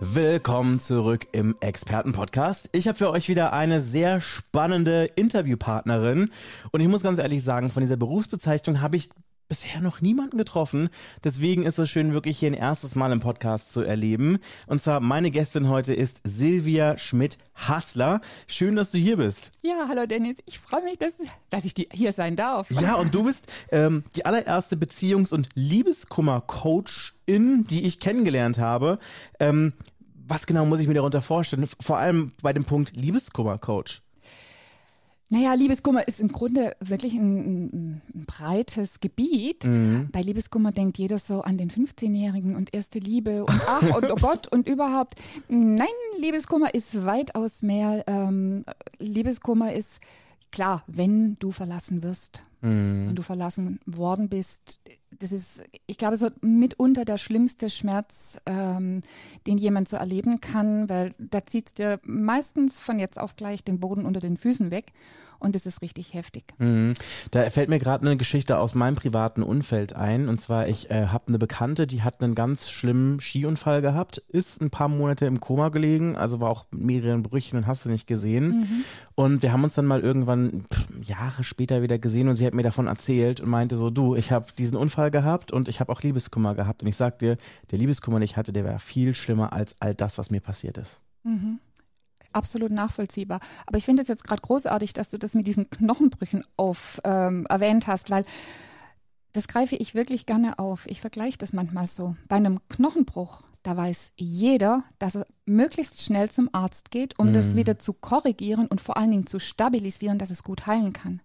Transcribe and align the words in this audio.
Willkommen 0.00 0.78
zurück 0.78 1.26
im 1.32 1.56
Expertenpodcast. 1.58 2.68
Ich 2.70 2.86
habe 2.86 2.96
für 2.96 3.10
euch 3.10 3.28
wieder 3.28 3.52
eine 3.52 3.80
sehr 3.80 4.20
spannende 4.20 5.10
Interviewpartnerin 5.16 6.30
und 6.70 6.80
ich 6.80 6.86
muss 6.86 7.02
ganz 7.02 7.18
ehrlich 7.18 7.42
sagen, 7.42 7.68
von 7.68 7.80
dieser 7.80 7.96
Berufsbezeichnung 7.96 8.80
habe 8.80 8.96
ich 8.96 9.10
bisher 9.48 9.80
noch 9.80 10.00
niemanden 10.00 10.36
getroffen. 10.36 10.90
Deswegen 11.24 11.64
ist 11.64 11.78
es 11.78 11.88
schön, 11.88 12.12
wirklich 12.12 12.38
hier 12.38 12.50
ein 12.50 12.54
erstes 12.54 12.94
Mal 12.94 13.12
im 13.12 13.20
Podcast 13.20 13.72
zu 13.72 13.80
erleben. 13.80 14.38
Und 14.66 14.82
zwar 14.82 15.00
meine 15.00 15.30
Gästin 15.30 15.68
heute 15.68 15.94
ist 15.94 16.20
Silvia 16.22 16.98
Schmidt-Hassler. 16.98 18.20
Schön, 18.46 18.76
dass 18.76 18.90
du 18.90 18.98
hier 18.98 19.16
bist. 19.16 19.52
Ja, 19.62 19.86
hallo 19.88 20.06
Dennis. 20.06 20.38
Ich 20.44 20.58
freue 20.58 20.84
mich, 20.84 20.98
dass, 20.98 21.14
dass 21.48 21.64
ich 21.64 21.74
hier 21.92 22.12
sein 22.12 22.36
darf. 22.36 22.70
Ja, 22.70 22.96
und 22.96 23.14
du 23.14 23.24
bist 23.24 23.46
ähm, 23.72 24.04
die 24.16 24.26
allererste 24.26 24.76
Beziehungs- 24.76 25.32
und 25.32 25.48
Liebeskummer-Coachin, 25.54 27.66
die 27.68 27.86
ich 27.86 28.00
kennengelernt 28.00 28.58
habe. 28.58 28.98
Ähm, 29.40 29.72
was 30.26 30.46
genau 30.46 30.66
muss 30.66 30.80
ich 30.80 30.88
mir 30.88 30.94
darunter 30.94 31.22
vorstellen? 31.22 31.66
Vor 31.80 31.96
allem 31.96 32.32
bei 32.42 32.52
dem 32.52 32.66
Punkt 32.66 32.94
Liebeskummer-Coach. 32.96 34.02
Naja, 35.30 35.52
Liebeskummer 35.52 36.08
ist 36.08 36.20
im 36.20 36.28
Grunde 36.28 36.74
wirklich 36.80 37.12
ein, 37.14 37.66
ein, 37.66 38.02
breites 38.26 39.00
Gebiet. 39.00 39.64
Mhm. 39.64 40.08
Bei 40.10 40.22
Liebeskummer 40.22 40.72
denkt 40.72 40.96
jeder 40.96 41.18
so 41.18 41.42
an 41.42 41.58
den 41.58 41.70
15-Jährigen 41.70 42.56
und 42.56 42.72
erste 42.72 42.98
Liebe 42.98 43.44
und 43.44 43.60
ach 43.66 43.94
und 43.94 44.10
oh 44.10 44.16
Gott 44.16 44.48
und 44.48 44.66
überhaupt. 44.66 45.14
Nein, 45.48 45.86
Liebeskummer 46.18 46.72
ist 46.72 47.04
weitaus 47.04 47.62
mehr. 47.62 48.04
Ähm, 48.06 48.64
Liebeskummer 48.98 49.72
ist 49.74 50.00
klar, 50.50 50.82
wenn 50.86 51.34
du 51.36 51.50
verlassen 51.50 52.02
wirst 52.02 52.42
mhm. 52.62 53.08
und 53.08 53.16
du 53.16 53.22
verlassen 53.22 53.80
worden 53.84 54.30
bist, 54.30 54.80
das 55.18 55.32
ist, 55.32 55.64
ich 55.86 55.98
glaube, 55.98 56.16
so 56.16 56.28
mitunter 56.40 57.04
der 57.04 57.18
schlimmste 57.18 57.70
Schmerz, 57.70 58.40
ähm, 58.46 59.00
den 59.46 59.58
jemand 59.58 59.88
so 59.88 59.96
erleben 59.96 60.40
kann, 60.40 60.88
weil 60.88 61.14
da 61.18 61.44
zieht 61.44 61.68
es 61.68 61.74
dir 61.74 62.00
meistens 62.04 62.80
von 62.80 62.98
jetzt 62.98 63.18
auf 63.18 63.36
gleich 63.36 63.64
den 63.64 63.80
Boden 63.80 64.04
unter 64.04 64.20
den 64.20 64.36
Füßen 64.36 64.70
weg 64.70 64.92
und 65.38 65.54
es 65.54 65.66
ist 65.66 65.82
richtig 65.82 66.14
heftig. 66.14 66.44
Mhm. 66.58 66.94
Da 67.30 67.48
fällt 67.50 67.68
mir 67.68 67.78
gerade 67.78 68.06
eine 68.06 68.16
Geschichte 68.16 68.58
aus 68.58 68.74
meinem 68.74 68.96
privaten 68.96 69.42
Umfeld 69.42 69.94
ein. 69.94 70.28
Und 70.28 70.40
zwar, 70.40 70.68
ich 70.68 70.90
äh, 70.90 71.06
habe 71.06 71.28
eine 71.28 71.38
Bekannte, 71.38 71.86
die 71.86 72.02
hat 72.02 72.22
einen 72.22 72.34
ganz 72.34 72.68
schlimmen 72.68 73.20
Skiunfall 73.20 73.82
gehabt, 73.82 74.18
ist 74.28 74.60
ein 74.60 74.70
paar 74.70 74.88
Monate 74.88 75.26
im 75.26 75.40
Koma 75.40 75.68
gelegen, 75.68 76.16
also 76.16 76.40
war 76.40 76.50
auch 76.50 76.66
mit 76.70 76.82
mehreren 76.82 77.22
Brüchen 77.22 77.56
und 77.56 77.66
hast 77.66 77.84
du 77.84 77.88
nicht 77.88 78.06
gesehen. 78.06 78.60
Mhm. 78.60 78.84
Und 79.14 79.42
wir 79.42 79.52
haben 79.52 79.64
uns 79.64 79.74
dann 79.74 79.86
mal 79.86 80.00
irgendwann 80.00 80.64
pff, 80.72 80.88
Jahre 81.02 81.44
später 81.44 81.82
wieder 81.82 81.98
gesehen 81.98 82.28
und 82.28 82.36
sie 82.36 82.46
hat 82.46 82.54
mir 82.54 82.62
davon 82.62 82.86
erzählt 82.86 83.40
und 83.40 83.48
meinte 83.48 83.76
so, 83.76 83.90
du, 83.90 84.14
ich 84.16 84.32
habe 84.32 84.46
diesen 84.56 84.76
Unfall 84.76 85.10
gehabt 85.10 85.52
und 85.52 85.68
ich 85.68 85.80
habe 85.80 85.92
auch 85.92 86.02
Liebeskummer 86.02 86.54
gehabt. 86.54 86.82
Und 86.82 86.88
ich 86.88 86.96
sag 86.96 87.18
dir, 87.18 87.36
der 87.70 87.78
Liebeskummer, 87.78 88.18
den 88.18 88.24
ich 88.24 88.36
hatte, 88.36 88.52
der 88.52 88.64
war 88.64 88.78
viel 88.78 89.14
schlimmer 89.14 89.52
als 89.52 89.76
all 89.80 89.94
das, 89.94 90.18
was 90.18 90.30
mir 90.30 90.40
passiert 90.40 90.78
ist. 90.78 91.00
Mhm 91.22 91.60
absolut 92.38 92.72
nachvollziehbar. 92.72 93.40
Aber 93.66 93.76
ich 93.76 93.84
finde 93.84 94.02
es 94.02 94.08
jetzt 94.08 94.24
gerade 94.24 94.40
großartig, 94.40 94.94
dass 94.94 95.10
du 95.10 95.18
das 95.18 95.34
mit 95.34 95.46
diesen 95.46 95.68
Knochenbrüchen 95.68 96.44
auf 96.56 97.00
ähm, 97.04 97.44
erwähnt 97.50 97.86
hast, 97.86 98.10
weil 98.10 98.24
das 99.32 99.48
greife 99.48 99.76
ich 99.76 99.94
wirklich 99.94 100.24
gerne 100.24 100.58
auf. 100.58 100.86
Ich 100.86 101.00
vergleiche 101.00 101.38
das 101.38 101.52
manchmal 101.52 101.86
so. 101.86 102.16
Bei 102.28 102.36
einem 102.36 102.60
Knochenbruch, 102.68 103.42
da 103.62 103.76
weiß 103.76 104.12
jeder, 104.16 104.84
dass 104.98 105.16
er 105.16 105.26
möglichst 105.44 106.02
schnell 106.02 106.30
zum 106.30 106.48
Arzt 106.52 106.90
geht, 106.90 107.18
um 107.18 107.28
mhm. 107.28 107.32
das 107.34 107.54
wieder 107.54 107.78
zu 107.78 107.92
korrigieren 107.92 108.66
und 108.66 108.80
vor 108.80 108.96
allen 108.96 109.10
Dingen 109.10 109.26
zu 109.26 109.38
stabilisieren, 109.38 110.18
dass 110.18 110.30
es 110.30 110.42
gut 110.42 110.66
heilen 110.66 110.92
kann. 110.92 111.20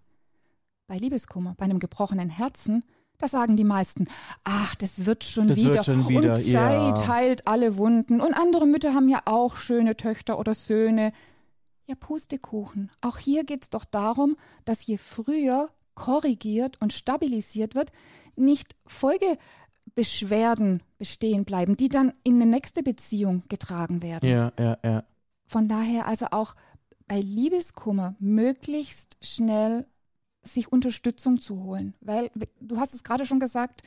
Bei 0.88 0.98
Liebeskummer, 0.98 1.56
bei 1.58 1.66
einem 1.66 1.80
gebrochenen 1.80 2.30
Herzen, 2.30 2.84
da 3.18 3.28
sagen 3.28 3.56
die 3.56 3.64
meisten, 3.64 4.08
ach, 4.44 4.76
das 4.76 5.06
wird 5.06 5.24
schon 5.24 5.48
das 5.48 5.58
wieder. 5.58 5.76
Wird 5.76 5.86
schon 5.86 6.08
wieder. 6.08 6.34
Und 6.34 6.42
Zeit 6.42 6.98
ja. 7.00 7.08
heilt 7.08 7.48
alle 7.48 7.78
Wunden. 7.78 8.22
Und 8.22 8.34
andere 8.34 8.66
Mütter 8.66 8.94
haben 8.94 9.10
ja 9.10 9.22
auch 9.26 9.56
schöne 9.56 9.96
Töchter 9.96 10.40
oder 10.40 10.54
Söhne. 10.54 11.12
Ja, 11.86 11.96
Pustekuchen. 11.96 12.92
Auch 13.02 13.18
hier 13.18 13.44
geht 13.44 13.64
es 13.64 13.70
doch 13.70 13.86
darum, 13.86 14.38
dass 14.66 14.86
je 14.86 14.98
früher 14.98 15.70
korrigiert 15.96 16.82
und 16.82 16.94
stabilisiert 16.94 17.76
wird, 17.76 17.92
nicht 18.36 18.76
Folgebeschwerden 18.86 20.82
bestehen 20.98 21.46
bleiben, 21.46 21.78
die 21.78 21.90
dann 21.90 22.14
in 22.24 22.36
eine 22.36 22.46
nächste 22.46 22.84
Beziehung 22.84 23.44
getragen 23.50 24.02
werden. 24.02 24.30
Ja, 24.30 24.52
ja, 24.58 24.78
ja. 24.84 25.04
Von 25.46 25.68
daher 25.68 26.08
also 26.08 26.28
auch 26.32 26.56
bei 27.08 27.20
Liebeskummer 27.20 28.16
möglichst 28.20 29.18
schnell 29.22 29.86
sich 30.44 30.72
Unterstützung 30.72 31.40
zu 31.40 31.64
holen. 31.64 31.94
Weil 32.02 32.32
du 32.60 32.78
hast 32.78 32.94
es 32.94 33.04
gerade 33.04 33.26
schon 33.26 33.40
gesagt, 33.40 33.82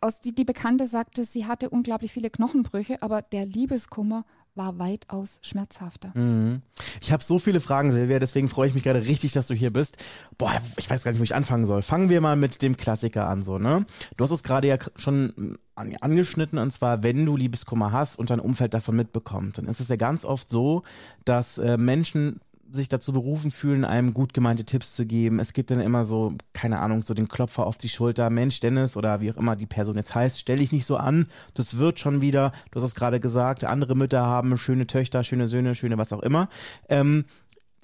aus 0.00 0.20
die, 0.20 0.34
die 0.34 0.44
Bekannte 0.44 0.86
sagte, 0.86 1.24
sie 1.24 1.46
hatte 1.46 1.70
unglaublich 1.70 2.12
viele 2.12 2.30
Knochenbrüche, 2.30 3.02
aber 3.02 3.22
der 3.22 3.46
Liebeskummer 3.46 4.24
war 4.54 4.78
weitaus 4.78 5.40
schmerzhafter. 5.42 6.12
Mhm. 6.14 6.62
Ich 7.00 7.10
habe 7.10 7.22
so 7.22 7.38
viele 7.38 7.60
Fragen, 7.60 7.90
Silvia, 7.90 8.18
deswegen 8.18 8.48
freue 8.48 8.68
ich 8.68 8.74
mich 8.74 8.84
gerade 8.84 9.02
richtig, 9.02 9.32
dass 9.32 9.48
du 9.48 9.54
hier 9.54 9.72
bist. 9.72 9.96
Boah, 10.38 10.52
ich 10.76 10.88
weiß 10.88 11.02
gar 11.02 11.10
nicht, 11.10 11.20
wo 11.20 11.24
ich 11.24 11.34
anfangen 11.34 11.66
soll. 11.66 11.82
Fangen 11.82 12.08
wir 12.08 12.20
mal 12.20 12.36
mit 12.36 12.62
dem 12.62 12.76
Klassiker 12.76 13.28
an, 13.28 13.42
so, 13.42 13.58
ne? 13.58 13.84
Du 14.16 14.24
hast 14.24 14.30
es 14.30 14.44
gerade 14.44 14.68
ja 14.68 14.78
schon 14.94 15.58
angeschnitten, 15.74 16.58
und 16.58 16.70
zwar, 16.70 17.02
wenn 17.02 17.26
du 17.26 17.36
Liebeskummer 17.36 17.90
hast 17.90 18.16
und 18.16 18.30
dein 18.30 18.38
Umfeld 18.38 18.74
davon 18.74 18.94
mitbekommt, 18.94 19.58
dann 19.58 19.66
ist 19.66 19.80
es 19.80 19.88
ja 19.88 19.96
ganz 19.96 20.24
oft 20.24 20.48
so, 20.48 20.84
dass 21.24 21.58
äh, 21.58 21.76
Menschen 21.76 22.40
sich 22.70 22.88
dazu 22.88 23.12
berufen 23.12 23.50
fühlen, 23.50 23.84
einem 23.84 24.14
gut 24.14 24.34
gemeinte 24.34 24.64
Tipps 24.64 24.94
zu 24.94 25.06
geben. 25.06 25.38
Es 25.38 25.52
gibt 25.52 25.70
dann 25.70 25.80
immer 25.80 26.04
so, 26.04 26.32
keine 26.52 26.80
Ahnung, 26.80 27.02
so 27.02 27.14
den 27.14 27.28
Klopfer 27.28 27.66
auf 27.66 27.78
die 27.78 27.88
Schulter, 27.88 28.30
Mensch, 28.30 28.60
Dennis 28.60 28.96
oder 28.96 29.20
wie 29.20 29.30
auch 29.30 29.36
immer 29.36 29.56
die 29.56 29.66
Person 29.66 29.96
jetzt 29.96 30.14
heißt, 30.14 30.38
stell 30.38 30.58
dich 30.58 30.72
nicht 30.72 30.86
so 30.86 30.96
an, 30.96 31.26
das 31.54 31.78
wird 31.78 32.00
schon 32.00 32.20
wieder, 32.20 32.52
du 32.70 32.80
hast 32.80 32.88
es 32.88 32.94
gerade 32.94 33.20
gesagt, 33.20 33.64
andere 33.64 33.94
Mütter 33.94 34.24
haben 34.24 34.58
schöne 34.58 34.86
Töchter, 34.86 35.24
schöne 35.24 35.48
Söhne, 35.48 35.74
schöne 35.74 35.98
was 35.98 36.12
auch 36.12 36.22
immer. 36.22 36.48
Ähm, 36.88 37.24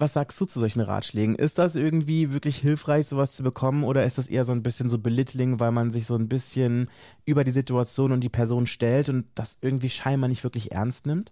was 0.01 0.13
sagst 0.13 0.41
du 0.41 0.45
zu 0.45 0.59
solchen 0.59 0.81
Ratschlägen? 0.81 1.35
Ist 1.35 1.59
das 1.59 1.75
irgendwie 1.75 2.33
wirklich 2.33 2.57
hilfreich, 2.57 3.05
sowas 3.05 3.33
zu 3.33 3.43
bekommen, 3.43 3.83
oder 3.83 4.03
ist 4.03 4.17
das 4.17 4.27
eher 4.27 4.45
so 4.45 4.51
ein 4.51 4.63
bisschen 4.63 4.89
so 4.89 4.97
belittling, 4.97 5.59
weil 5.59 5.71
man 5.71 5.91
sich 5.91 6.07
so 6.07 6.15
ein 6.15 6.27
bisschen 6.27 6.89
über 7.23 7.43
die 7.43 7.51
Situation 7.51 8.11
und 8.11 8.21
die 8.21 8.29
Person 8.29 8.65
stellt 8.65 9.09
und 9.09 9.27
das 9.35 9.59
irgendwie 9.61 9.89
scheinbar 9.89 10.27
nicht 10.27 10.43
wirklich 10.43 10.71
ernst 10.71 11.05
nimmt? 11.05 11.31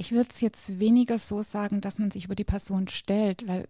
Ich 0.00 0.12
würde 0.12 0.30
es 0.32 0.40
jetzt 0.40 0.78
weniger 0.78 1.18
so 1.18 1.42
sagen, 1.42 1.82
dass 1.82 1.98
man 1.98 2.10
sich 2.10 2.24
über 2.24 2.34
die 2.34 2.44
Person 2.44 2.88
stellt, 2.88 3.46
weil 3.46 3.68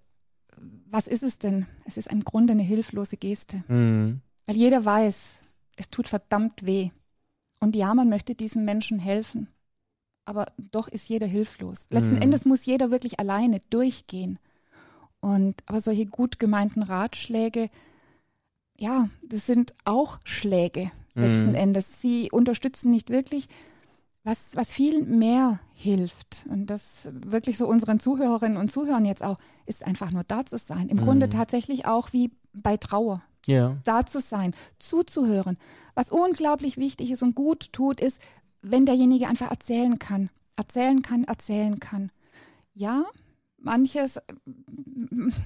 was 0.90 1.08
ist 1.08 1.22
es 1.22 1.38
denn? 1.38 1.66
Es 1.84 1.96
ist 1.96 2.08
im 2.12 2.22
Grunde 2.22 2.52
eine 2.52 2.62
hilflose 2.62 3.16
Geste. 3.16 3.64
Mhm. 3.68 4.20
Weil 4.46 4.56
jeder 4.56 4.84
weiß, 4.84 5.42
es 5.76 5.90
tut 5.90 6.08
verdammt 6.08 6.66
weh. 6.66 6.90
Und 7.60 7.76
ja, 7.76 7.94
man 7.94 8.08
möchte 8.08 8.34
diesen 8.34 8.64
Menschen 8.64 8.98
helfen. 8.98 9.48
Aber 10.24 10.46
doch 10.58 10.88
ist 10.88 11.08
jeder 11.08 11.26
hilflos. 11.26 11.86
Letzten 11.90 12.16
mhm. 12.16 12.22
Endes 12.22 12.44
muss 12.44 12.66
jeder 12.66 12.90
wirklich 12.90 13.18
alleine 13.18 13.60
durchgehen. 13.70 14.38
Und 15.20 15.62
aber 15.66 15.80
solche 15.80 16.06
gut 16.06 16.38
gemeinten 16.38 16.82
Ratschläge, 16.82 17.70
ja, 18.76 19.08
das 19.22 19.46
sind 19.46 19.72
auch 19.84 20.20
Schläge 20.24 20.90
letzten 21.14 21.48
mhm. 21.48 21.54
Endes. 21.54 22.00
Sie 22.00 22.30
unterstützen 22.30 22.90
nicht 22.90 23.10
wirklich, 23.10 23.48
was, 24.28 24.54
was 24.56 24.70
viel 24.70 25.04
mehr 25.04 25.58
hilft, 25.72 26.44
und 26.50 26.66
das 26.66 27.08
wirklich 27.12 27.56
so 27.56 27.66
unseren 27.66 27.98
Zuhörerinnen 27.98 28.58
und 28.58 28.70
Zuhörern 28.70 29.06
jetzt 29.06 29.22
auch, 29.22 29.38
ist 29.64 29.86
einfach 29.86 30.10
nur 30.10 30.22
da 30.22 30.44
zu 30.44 30.58
sein. 30.58 30.90
Im 30.90 30.98
mhm. 30.98 31.02
Grunde 31.02 31.28
tatsächlich 31.30 31.86
auch 31.86 32.12
wie 32.12 32.30
bei 32.52 32.76
Trauer. 32.76 33.22
Ja. 33.46 33.78
Da 33.84 34.04
zu 34.04 34.20
sein, 34.20 34.54
zuzuhören. 34.78 35.56
Was 35.94 36.10
unglaublich 36.12 36.76
wichtig 36.76 37.10
ist 37.10 37.22
und 37.22 37.34
gut 37.34 37.72
tut, 37.72 38.02
ist, 38.02 38.20
wenn 38.60 38.84
derjenige 38.84 39.28
einfach 39.28 39.50
erzählen 39.50 39.98
kann. 39.98 40.28
Erzählen 40.56 41.00
kann, 41.00 41.24
erzählen 41.24 41.80
kann. 41.80 42.12
Ja, 42.74 43.04
manches, 43.60 44.20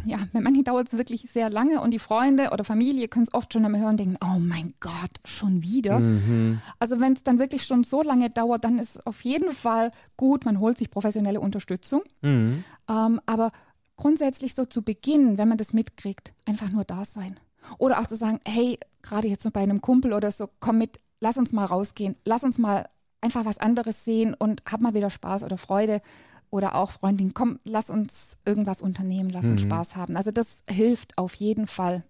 ja, 0.06 0.18
bei 0.32 0.40
manchen 0.40 0.64
dauert 0.64 0.88
es 0.88 0.98
wirklich 0.98 1.22
sehr 1.30 1.50
lange 1.50 1.80
und 1.80 1.92
die 1.92 1.98
Freunde 1.98 2.50
oder 2.50 2.64
Familie 2.64 3.08
können 3.08 3.24
es 3.24 3.34
oft 3.34 3.52
schon 3.52 3.64
einmal 3.64 3.80
hören 3.80 3.90
und 3.92 4.00
denken, 4.00 4.18
oh 4.22 4.38
mein 4.38 4.74
Gott, 4.80 5.20
schon 5.24 5.62
wieder. 5.62 5.98
Mhm. 5.98 6.60
Also 6.78 7.00
wenn 7.00 7.14
es 7.14 7.22
dann 7.22 7.38
wirklich 7.38 7.64
schon 7.64 7.84
so 7.84 8.02
lange 8.02 8.30
dauert, 8.30 8.64
dann 8.64 8.78
ist 8.78 9.06
auf 9.06 9.22
jeden 9.22 9.52
Fall 9.52 9.90
gut, 10.16 10.44
man 10.44 10.60
holt 10.60 10.78
sich 10.78 10.90
professionelle 10.90 11.40
Unterstützung. 11.40 12.02
Mhm. 12.20 12.64
Ähm, 12.88 13.20
aber 13.26 13.50
grundsätzlich 13.96 14.54
so 14.54 14.64
zu 14.64 14.82
Beginn, 14.82 15.38
wenn 15.38 15.48
man 15.48 15.58
das 15.58 15.72
mitkriegt, 15.72 16.32
einfach 16.44 16.70
nur 16.70 16.84
da 16.84 17.04
sein. 17.04 17.38
Oder 17.78 18.00
auch 18.00 18.06
zu 18.06 18.16
sagen, 18.16 18.40
hey, 18.46 18.78
gerade 19.02 19.28
jetzt 19.28 19.42
so 19.42 19.50
bei 19.50 19.60
einem 19.60 19.80
Kumpel 19.80 20.12
oder 20.12 20.30
so, 20.30 20.48
komm 20.60 20.78
mit, 20.78 20.98
lass 21.20 21.38
uns 21.38 21.52
mal 21.52 21.64
rausgehen, 21.64 22.16
lass 22.24 22.44
uns 22.44 22.58
mal 22.58 22.88
einfach 23.20 23.44
was 23.44 23.58
anderes 23.58 24.04
sehen 24.04 24.34
und 24.34 24.62
hab 24.70 24.80
mal 24.80 24.94
wieder 24.94 25.10
Spaß 25.10 25.44
oder 25.44 25.56
Freude 25.56 26.02
oder 26.52 26.74
auch 26.74 26.90
Freundin, 26.90 27.34
komm, 27.34 27.58
lass 27.64 27.90
uns 27.90 28.36
irgendwas 28.44 28.82
unternehmen, 28.82 29.30
lass 29.30 29.46
uns 29.46 29.62
mhm. 29.62 29.68
Spaß 29.68 29.96
haben. 29.96 30.16
Also 30.16 30.30
das 30.30 30.62
hilft 30.68 31.16
auf 31.16 31.34
jeden 31.34 31.66
Fall. 31.66 32.04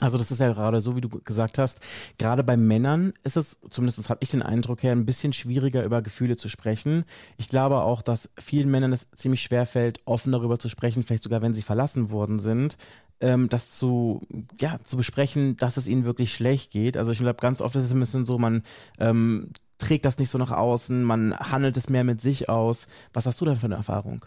Also 0.00 0.18
das 0.18 0.30
ist 0.30 0.40
ja 0.40 0.52
gerade 0.52 0.82
so, 0.82 0.94
wie 0.94 1.00
du 1.00 1.08
gesagt 1.08 1.56
hast, 1.56 1.80
gerade 2.18 2.44
bei 2.44 2.58
Männern 2.58 3.14
ist 3.22 3.38
es, 3.38 3.56
zumindest 3.70 4.10
habe 4.10 4.18
ich 4.22 4.30
den 4.30 4.42
Eindruck 4.42 4.82
her, 4.82 4.92
ein 4.92 5.06
bisschen 5.06 5.32
schwieriger 5.32 5.84
über 5.84 6.02
Gefühle 6.02 6.36
zu 6.36 6.50
sprechen. 6.50 7.04
Ich 7.38 7.48
glaube 7.48 7.80
auch, 7.80 8.02
dass 8.02 8.28
vielen 8.38 8.70
Männern 8.70 8.92
es 8.92 9.06
ziemlich 9.14 9.40
schwer 9.40 9.64
fällt, 9.64 10.00
offen 10.04 10.32
darüber 10.32 10.58
zu 10.58 10.68
sprechen, 10.68 11.02
vielleicht 11.02 11.22
sogar 11.22 11.40
wenn 11.40 11.54
sie 11.54 11.62
verlassen 11.62 12.10
worden 12.10 12.40
sind, 12.40 12.76
ähm, 13.20 13.48
das 13.48 13.78
zu, 13.78 14.26
ja, 14.60 14.78
zu 14.82 14.98
besprechen, 14.98 15.56
dass 15.56 15.78
es 15.78 15.86
ihnen 15.86 16.04
wirklich 16.04 16.34
schlecht 16.34 16.72
geht. 16.72 16.98
Also 16.98 17.12
ich 17.12 17.18
glaube, 17.18 17.40
ganz 17.40 17.62
oft 17.62 17.74
ist 17.76 17.84
es 17.84 17.92
ein 17.92 18.00
bisschen 18.00 18.26
so, 18.26 18.38
man 18.38 18.64
ähm, 18.98 19.50
trägt 19.78 20.04
das 20.04 20.18
nicht 20.18 20.30
so 20.30 20.38
nach 20.38 20.50
außen, 20.50 21.02
man 21.02 21.36
handelt 21.38 21.76
es 21.76 21.88
mehr 21.88 22.04
mit 22.04 22.20
sich 22.20 22.48
aus. 22.48 22.86
Was 23.12 23.26
hast 23.26 23.40
du 23.40 23.44
denn 23.44 23.56
für 23.56 23.66
eine 23.66 23.76
Erfahrung? 23.76 24.24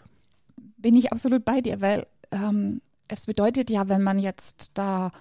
Bin 0.76 0.94
ich 0.94 1.12
absolut 1.12 1.44
bei 1.44 1.60
dir, 1.60 1.80
weil 1.80 2.06
ähm, 2.30 2.80
es 3.08 3.26
bedeutet 3.26 3.70
ja, 3.70 3.88
wenn 3.88 4.02
man 4.02 4.18
jetzt 4.18 4.72
da 4.74 5.12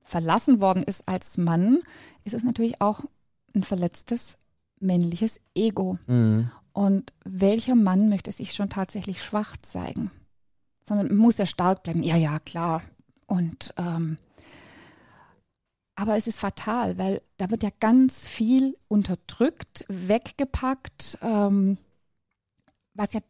verlassen 0.00 0.60
worden 0.60 0.84
ist 0.84 1.08
als 1.08 1.36
Mann, 1.36 1.80
ist 2.24 2.34
es 2.34 2.44
natürlich 2.44 2.80
auch 2.80 3.04
ein 3.54 3.64
verletztes 3.64 4.38
männliches 4.78 5.40
Ego. 5.54 5.98
Mhm. 6.06 6.50
Und 6.72 7.12
welcher 7.24 7.74
Mann 7.74 8.08
möchte 8.08 8.30
sich 8.30 8.52
schon 8.52 8.68
tatsächlich 8.68 9.22
schwach 9.22 9.56
zeigen? 9.62 10.10
Sondern 10.82 11.16
muss 11.16 11.38
er 11.38 11.46
stark 11.46 11.82
bleiben. 11.82 12.02
Ja, 12.02 12.16
ja, 12.16 12.38
klar. 12.38 12.82
Und 13.26 13.74
ähm, 13.76 14.18
aber 15.96 16.16
es 16.16 16.26
ist 16.26 16.38
fatal, 16.38 16.98
weil 16.98 17.22
da 17.38 17.50
wird 17.50 17.62
ja 17.62 17.70
ganz 17.80 18.28
viel 18.28 18.76
unterdrückt, 18.86 19.84
weggepackt, 19.88 21.18
ähm, 21.22 21.78
was 22.94 23.14
ja 23.14 23.20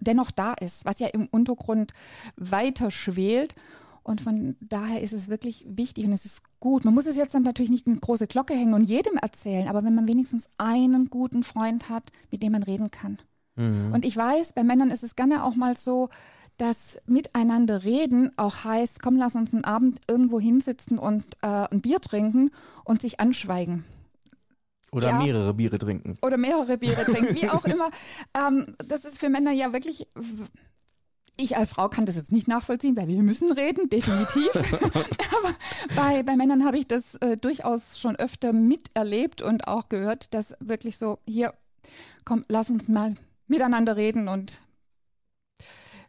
dennoch 0.00 0.32
da 0.32 0.54
ist, 0.54 0.84
was 0.84 0.98
ja 0.98 1.08
im 1.08 1.28
Untergrund 1.30 1.92
weiter 2.36 2.90
schwelt. 2.90 3.54
Und 4.02 4.20
von 4.20 4.56
daher 4.60 5.00
ist 5.00 5.12
es 5.12 5.28
wirklich 5.28 5.64
wichtig 5.68 6.04
und 6.04 6.12
es 6.12 6.24
ist 6.24 6.42
gut. 6.58 6.84
Man 6.84 6.92
muss 6.92 7.06
es 7.06 7.16
jetzt 7.16 7.36
dann 7.36 7.44
natürlich 7.44 7.70
nicht 7.70 7.86
eine 7.86 7.98
große 8.00 8.26
Glocke 8.26 8.52
hängen 8.52 8.74
und 8.74 8.82
jedem 8.82 9.16
erzählen, 9.16 9.68
aber 9.68 9.84
wenn 9.84 9.94
man 9.94 10.08
wenigstens 10.08 10.48
einen 10.58 11.08
guten 11.08 11.44
Freund 11.44 11.88
hat, 11.88 12.10
mit 12.32 12.42
dem 12.42 12.50
man 12.50 12.64
reden 12.64 12.90
kann. 12.90 13.18
Mhm. 13.54 13.92
Und 13.92 14.04
ich 14.04 14.16
weiß, 14.16 14.54
bei 14.54 14.64
Männern 14.64 14.90
ist 14.90 15.04
es 15.04 15.14
gerne 15.14 15.44
auch 15.44 15.54
mal 15.54 15.76
so, 15.76 16.08
dass 16.62 17.00
miteinander 17.06 17.82
reden 17.82 18.30
auch 18.36 18.62
heißt, 18.62 19.02
komm, 19.02 19.16
lass 19.16 19.34
uns 19.34 19.52
einen 19.52 19.64
Abend 19.64 19.98
irgendwo 20.06 20.38
hinsitzen 20.38 20.96
und 20.96 21.24
äh, 21.42 21.46
ein 21.46 21.80
Bier 21.80 22.00
trinken 22.00 22.52
und 22.84 23.02
sich 23.02 23.18
anschweigen. 23.18 23.84
Oder 24.92 25.08
ja. 25.08 25.18
mehrere 25.18 25.54
Biere 25.54 25.78
trinken. 25.78 26.16
Oder 26.22 26.36
mehrere 26.36 26.78
Biere 26.78 27.04
trinken, 27.04 27.34
wie 27.34 27.48
auch 27.48 27.64
immer. 27.64 27.90
Ähm, 28.34 28.76
das 28.86 29.04
ist 29.04 29.18
für 29.18 29.28
Männer 29.28 29.50
ja 29.50 29.72
wirklich 29.72 30.06
ich 31.36 31.56
als 31.56 31.70
Frau 31.70 31.88
kann 31.88 32.06
das 32.06 32.14
jetzt 32.14 32.30
nicht 32.30 32.46
nachvollziehen, 32.46 32.96
weil 32.96 33.08
wir 33.08 33.22
müssen 33.22 33.50
reden, 33.50 33.90
definitiv. 33.90 34.50
Aber 34.54 35.54
bei, 35.96 36.22
bei 36.22 36.36
Männern 36.36 36.64
habe 36.64 36.78
ich 36.78 36.86
das 36.86 37.16
äh, 37.16 37.36
durchaus 37.36 37.98
schon 37.98 38.14
öfter 38.16 38.52
miterlebt 38.52 39.42
und 39.42 39.66
auch 39.66 39.88
gehört, 39.88 40.32
dass 40.34 40.54
wirklich 40.60 40.96
so, 40.96 41.18
hier, 41.26 41.52
komm, 42.24 42.44
lass 42.48 42.70
uns 42.70 42.88
mal 42.88 43.14
miteinander 43.48 43.96
reden 43.96 44.28
und 44.28 44.60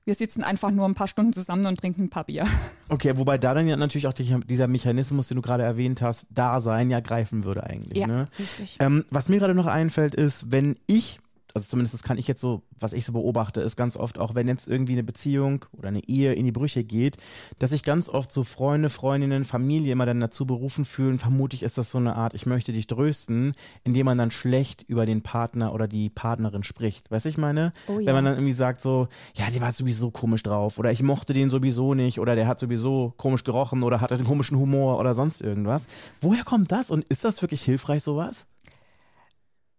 wir 0.06 0.16
sitzen 0.16 0.44
einfach 0.44 0.72
nur 0.72 0.86
ein 0.86 0.94
paar 0.94 1.08
Stunden 1.08 1.34
zusammen 1.34 1.66
und 1.66 1.80
trinken 1.80 2.04
ein 2.04 2.10
paar 2.10 2.26
Bier. 2.26 2.46
Okay, 2.90 3.18
wobei 3.18 3.40
da 3.40 3.56
dann 3.56 3.68
ja 3.68 3.76
natürlich 3.76 4.06
auch 4.06 4.14
dieser 4.14 4.68
Mechanismus, 4.68 5.28
den 5.28 5.36
du 5.36 5.42
gerade 5.42 5.64
erwähnt 5.64 6.04
hast, 6.04 6.28
da 6.30 6.62
sein 6.62 6.92
ja 6.92 7.00
greifen 7.00 7.44
würde 7.44 7.64
eigentlich. 7.64 7.98
Ja, 7.98 8.06
ne? 8.06 8.28
richtig. 8.38 8.78
Ähm, 8.80 9.04
was 9.10 9.30
mir 9.30 9.40
gerade 9.40 9.56
noch 9.56 9.66
einfällt, 9.66 10.14
ist, 10.14 10.52
wenn 10.52 10.76
ich 10.86 11.20
also 11.54 11.68
zumindest 11.68 11.94
das 11.94 12.04
kann 12.04 12.18
ich 12.18 12.28
jetzt 12.28 12.42
so, 12.42 12.64
was 12.80 12.94
ich 12.94 13.06
so 13.06 13.14
beobachte, 13.14 13.62
ist 13.62 13.76
ganz 13.76 13.96
oft 13.96 14.18
auch, 14.18 14.34
wenn 14.34 14.48
jetzt 14.48 14.68
irgendwie 14.68 14.94
eine 14.94 15.04
Beziehung 15.04 15.66
oder 15.74 15.90
eine 15.90 16.04
Ehe 16.08 16.34
in 16.34 16.46
die 16.46 16.52
Brüche 16.52 16.84
geht, 16.84 17.18
dass 17.60 17.70
sich 17.70 17.84
ganz 17.84 18.10
oft 18.10 18.32
so 18.32 18.44
Freunde, 18.44 18.90
Freundinnen, 18.90 19.46
Familie 19.46 19.92
immer 19.92 20.06
dann 20.06 20.20
dazu 20.20 20.46
berufen 20.46 20.84
fühlen, 20.84 21.20
vermutlich 21.20 21.62
ist 21.62 21.78
das 21.78 21.92
so 21.92 22.00
eine 22.00 22.16
Art, 22.16 22.34
ich 22.34 22.46
möchte 22.46 22.74
dich 22.74 22.88
trösten, 22.88 23.54
indem 23.84 24.06
man 24.06 24.18
dann 24.18 24.32
schlecht 24.32 24.84
über 24.88 25.06
den 25.06 25.22
Partner 25.22 25.74
oder 25.74 25.88
die 25.88 26.10
Partnerin 26.10 26.64
spricht. 26.64 27.12
Weißt 27.12 27.26
du, 27.26 27.30
ich 27.30 27.38
meine? 27.38 27.72
Oh, 27.88 28.00
ja. 28.00 28.08
Wenn 28.08 28.16
man 28.16 28.26
dann 28.26 28.36
irgendwie 28.36 28.54
sagt 28.54 28.82
so, 28.82 29.08
ja, 29.36 29.50
die 29.52 29.62
war 29.62 29.72
sowieso 29.72 30.10
komisch 30.10 30.44
drauf 30.44 30.80
oder 30.80 30.92
ich 30.92 31.04
mochte 31.04 31.34
den 31.34 31.50
sowieso 31.50 31.94
nicht 31.94 32.20
oder 32.20 32.36
der 32.36 32.48
hat 32.48 32.60
sowieso 32.60 33.14
komisch 33.18 33.44
gerochen 33.44 33.84
oder 33.84 34.02
hat 34.02 34.12
einen 34.12 34.26
komischen 34.26 34.58
Humor 34.58 35.00
oder 35.00 35.14
sonst 35.14 35.42
irgendwas. 35.42 35.88
Woher 36.22 36.44
kommt 36.44 36.72
das 36.72 36.90
und 36.90 37.08
ist 37.10 37.24
das 37.24 37.42
wirklich 37.42 37.62
hilfreich 37.62 38.02
sowas? 38.02 38.48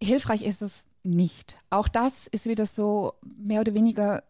Hilfreich 0.05 0.43
ist 0.43 0.61
es 0.61 0.87
nicht. 1.03 1.57
Auch 1.69 1.87
das 1.87 2.27
ist 2.27 2.45
wieder 2.45 2.65
so 2.65 3.13
mehr 3.23 3.61
oder 3.61 3.73
weniger 3.73 4.23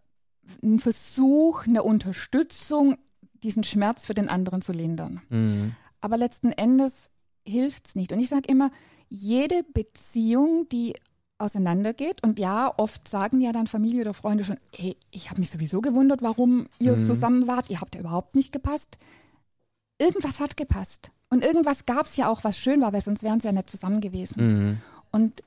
ein 0.63 0.79
Versuch, 0.79 1.65
eine 1.65 1.83
Unterstützung, 1.83 2.97
diesen 3.43 3.63
Schmerz 3.63 4.05
für 4.05 4.13
den 4.13 4.29
anderen 4.29 4.61
zu 4.61 4.71
lindern. 4.71 5.21
Mhm. 5.29 5.75
Aber 6.01 6.17
letzten 6.17 6.51
Endes 6.51 7.09
hilft 7.47 7.87
es 7.87 7.95
nicht. 7.95 8.11
Und 8.11 8.19
ich 8.19 8.29
sage 8.29 8.47
immer, 8.47 8.71
jede 9.09 9.63
Beziehung, 9.63 10.67
die 10.69 10.95
auseinandergeht, 11.37 12.23
und 12.23 12.39
ja, 12.39 12.73
oft 12.77 13.07
sagen 13.07 13.41
ja 13.41 13.51
dann 13.51 13.67
Familie 13.67 14.01
oder 14.01 14.13
Freunde 14.13 14.43
schon, 14.43 14.57
hey, 14.73 14.95
ich 15.11 15.29
habe 15.29 15.39
mich 15.39 15.49
sowieso 15.49 15.81
gewundert, 15.81 16.21
warum 16.21 16.67
ihr 16.79 16.95
mhm. 16.95 17.03
zusammen 17.03 17.47
wart, 17.47 17.69
ihr 17.69 17.81
habt 17.81 17.95
ja 17.95 18.01
überhaupt 18.01 18.35
nicht 18.35 18.51
gepasst. 18.51 18.97
Irgendwas 19.97 20.39
hat 20.39 20.57
gepasst. 20.57 21.11
Und 21.29 21.43
irgendwas 21.43 21.85
gab 21.85 22.05
es 22.05 22.17
ja 22.17 22.29
auch, 22.29 22.43
was 22.43 22.57
schön 22.57 22.81
war, 22.81 22.93
weil 22.93 23.01
sonst 23.01 23.23
wären 23.23 23.39
sie 23.39 23.47
ja 23.47 23.51
nicht 23.51 23.69
zusammen 23.69 23.99
gewesen. 23.99 24.43
Mhm. 24.43 24.77
Und 25.11 25.43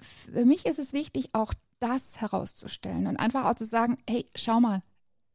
für 0.00 0.44
mich 0.44 0.66
ist 0.66 0.78
es 0.78 0.92
wichtig, 0.92 1.30
auch 1.32 1.54
das 1.78 2.20
herauszustellen 2.20 3.06
und 3.06 3.16
einfach 3.16 3.44
auch 3.44 3.54
zu 3.54 3.64
sagen, 3.64 3.98
hey, 4.08 4.28
schau 4.34 4.60
mal, 4.60 4.82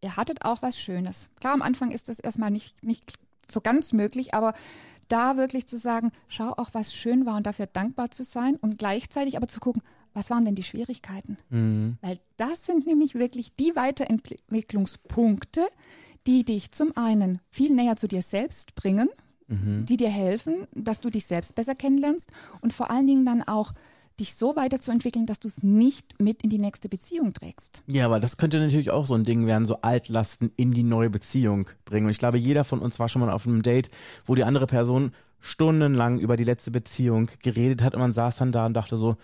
ihr 0.01 0.15
hattet 0.15 0.45
auch 0.45 0.61
was 0.61 0.79
Schönes. 0.79 1.29
Klar, 1.39 1.53
am 1.53 1.61
Anfang 1.61 1.91
ist 1.91 2.09
das 2.09 2.19
erstmal 2.19 2.51
nicht, 2.51 2.83
nicht 2.83 3.13
so 3.49 3.61
ganz 3.61 3.93
möglich, 3.93 4.33
aber 4.33 4.53
da 5.07 5.37
wirklich 5.37 5.67
zu 5.67 5.77
sagen, 5.77 6.11
schau 6.27 6.51
auch, 6.51 6.69
was 6.73 6.93
schön 6.93 7.25
war 7.25 7.35
und 7.35 7.45
dafür 7.45 7.67
dankbar 7.67 8.11
zu 8.11 8.23
sein 8.23 8.55
und 8.55 8.77
gleichzeitig 8.77 9.37
aber 9.37 9.47
zu 9.47 9.59
gucken, 9.59 9.81
was 10.13 10.29
waren 10.29 10.45
denn 10.45 10.55
die 10.55 10.63
Schwierigkeiten? 10.63 11.37
Mhm. 11.49 11.97
Weil 12.01 12.19
das 12.37 12.65
sind 12.65 12.87
nämlich 12.87 13.15
wirklich 13.15 13.55
die 13.55 13.75
Weiterentwicklungspunkte, 13.75 15.67
die 16.25 16.43
dich 16.43 16.71
zum 16.71 16.95
einen 16.97 17.39
viel 17.49 17.73
näher 17.73 17.97
zu 17.97 18.07
dir 18.07 18.21
selbst 18.21 18.75
bringen, 18.75 19.09
mhm. 19.47 19.85
die 19.85 19.97
dir 19.97 20.09
helfen, 20.09 20.67
dass 20.73 21.01
du 21.01 21.09
dich 21.09 21.25
selbst 21.25 21.53
besser 21.55 21.75
kennenlernst 21.75 22.31
und 22.61 22.73
vor 22.73 22.89
allen 22.89 23.07
Dingen 23.07 23.25
dann 23.25 23.43
auch 23.43 23.73
dich 24.19 24.35
so 24.35 24.55
weiterzuentwickeln, 24.55 25.25
dass 25.25 25.39
du 25.39 25.47
es 25.47 25.63
nicht 25.63 26.19
mit 26.19 26.43
in 26.43 26.49
die 26.49 26.57
nächste 26.57 26.89
Beziehung 26.89 27.33
trägst. 27.33 27.83
Ja, 27.87 28.05
aber 28.05 28.19
das 28.19 28.37
könnte 28.37 28.59
natürlich 28.59 28.91
auch 28.91 29.05
so 29.05 29.15
ein 29.15 29.23
Ding 29.23 29.45
werden, 29.45 29.65
so 29.65 29.77
Altlasten 29.81 30.51
in 30.55 30.71
die 30.71 30.83
neue 30.83 31.09
Beziehung 31.09 31.69
bringen. 31.85 32.05
Und 32.05 32.11
ich 32.11 32.19
glaube, 32.19 32.37
jeder 32.37 32.63
von 32.63 32.79
uns 32.79 32.99
war 32.99 33.09
schon 33.09 33.21
mal 33.21 33.31
auf 33.31 33.45
einem 33.45 33.61
Date, 33.61 33.89
wo 34.25 34.35
die 34.35 34.43
andere 34.43 34.67
Person 34.67 35.11
stundenlang 35.41 36.19
über 36.19 36.37
die 36.37 36.43
letzte 36.43 36.71
Beziehung 36.71 37.29
geredet 37.43 37.83
hat 37.83 37.93
und 37.93 37.99
man 38.01 38.13
saß 38.13 38.37
dann 38.37 38.51
da 38.51 38.65
und 38.65 38.73
dachte 38.73 38.97
so, 38.97 39.17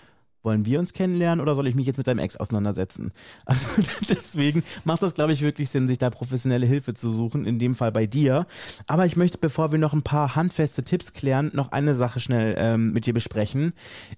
wollen 0.44 0.66
wir 0.66 0.80
uns 0.80 0.94
kennenlernen 0.94 1.42
oder 1.42 1.56
soll 1.56 1.68
ich 1.68 1.76
mich 1.76 1.86
jetzt 1.86 1.98
mit 1.98 2.08
deinem 2.08 2.20
Ex 2.20 2.38
auseinandersetzen? 2.38 3.12
Also 3.46 3.82
deswegen 4.10 4.64
macht 4.86 5.04
das, 5.04 5.14
glaube 5.14 5.34
ich, 5.34 5.42
wirklich 5.42 5.70
Sinn, 5.70 5.88
sich 5.88 5.98
da 5.98 6.10
professionelle 6.10 6.66
Hilfe 6.66 6.94
zu 6.94 7.10
suchen, 7.10 7.46
in 7.46 7.60
dem 7.60 7.76
Fall 7.76 7.92
bei 7.92 8.06
dir. 8.06 8.46
Aber 8.88 9.06
ich 9.06 9.18
möchte, 9.18 9.38
bevor 9.38 9.72
wir 9.72 9.80
noch 9.80 9.94
ein 9.94 10.04
paar 10.04 10.36
handfeste 10.36 10.84
Tipps 10.84 11.14
klären, 11.14 11.52
noch 11.54 11.72
eine 11.72 11.94
Sache 11.96 12.20
schnell 12.20 12.56
ähm, 12.58 12.94
mit 12.94 13.06
dir 13.06 13.14
besprechen. 13.14 13.74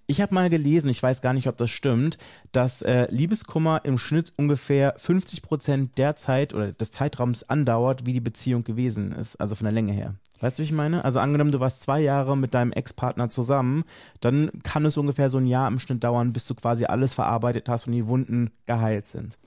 Ich 0.06 0.22
habe 0.22 0.36
mal 0.36 0.50
gelesen, 0.50 0.89
ich 0.89 1.01
weiß 1.01 1.22
gar 1.22 1.34
nicht, 1.34 1.48
ob 1.48 1.58
das 1.58 1.72
stimmt, 1.72 2.18
dass 2.51 2.82
äh, 2.82 3.08
Liebeskummer 3.10 3.82
im 3.86 3.98
Schnitt 3.98 4.34
ungefähr 4.36 4.94
50 4.98 5.42
Prozent 5.42 5.98
der 5.98 6.15
Zeit 6.15 6.53
oder 6.53 6.72
des 6.72 6.92
Zeitraums 6.92 7.50
andauert, 7.50 8.06
wie 8.06 8.13
die 8.13 8.22
Beziehung 8.22 8.63
gewesen 8.63 9.12
ist, 9.13 9.38
also 9.38 9.56
von 9.56 9.65
der 9.65 9.74
Länge 9.74 9.94
her. 9.94 10.15
Weißt 10.43 10.59
du, 10.59 10.62
wie 10.62 10.65
ich 10.65 10.73
meine? 10.73 11.05
Also 11.05 11.21
angenommen, 11.21 11.53
du 11.53 11.62
warst 11.62 11.83
zwei 11.83 12.01
Jahre 12.01 12.35
mit 12.35 12.53
deinem 12.53 12.73
Ex-Partner 12.73 13.29
zusammen, 13.29 13.85
dann 14.19 14.51
kann 14.63 14.83
es 14.83 14.97
ungefähr 14.97 15.29
so 15.29 15.38
ein 15.38 15.47
Jahr 15.47 15.69
im 15.69 15.79
Schnitt 15.79 16.03
dauern, 16.03 16.33
bis 16.33 16.45
du 16.47 16.53
quasi 16.53 16.83
alles 16.83 17.13
verarbeitet 17.13 17.69
hast 17.69 17.88
und 17.88 17.93
die 17.93 18.07
Wunden 18.07 18.51
geheilt 18.65 19.05
sind. 19.05 19.39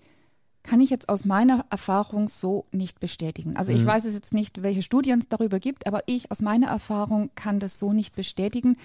Kann 0.63 0.81
ich 0.81 0.89
jetzt 0.89 1.11
aus 1.11 1.27
meiner 1.27 1.67
Erfahrung 1.69 2.29
so 2.29 2.65
nicht 2.73 2.99
bestätigen. 2.99 3.59
Also 3.59 3.73
ich 3.73 3.83
mhm. 3.83 3.89
weiß 3.89 4.07
es 4.07 4.15
jetzt 4.15 4.33
nicht, 4.33 4.63
welche 4.63 4.81
Studien 4.81 5.19
es 5.19 5.29
darüber 5.29 5.59
gibt, 5.59 5.87
aber 5.87 6.01
ich 6.07 6.31
aus 6.31 6.41
meiner 6.41 6.69
Erfahrung 6.69 7.29
kann 7.35 7.61
das 7.61 7.79
so 7.79 7.93
nicht 7.93 8.17
bestätigen. 8.17 8.77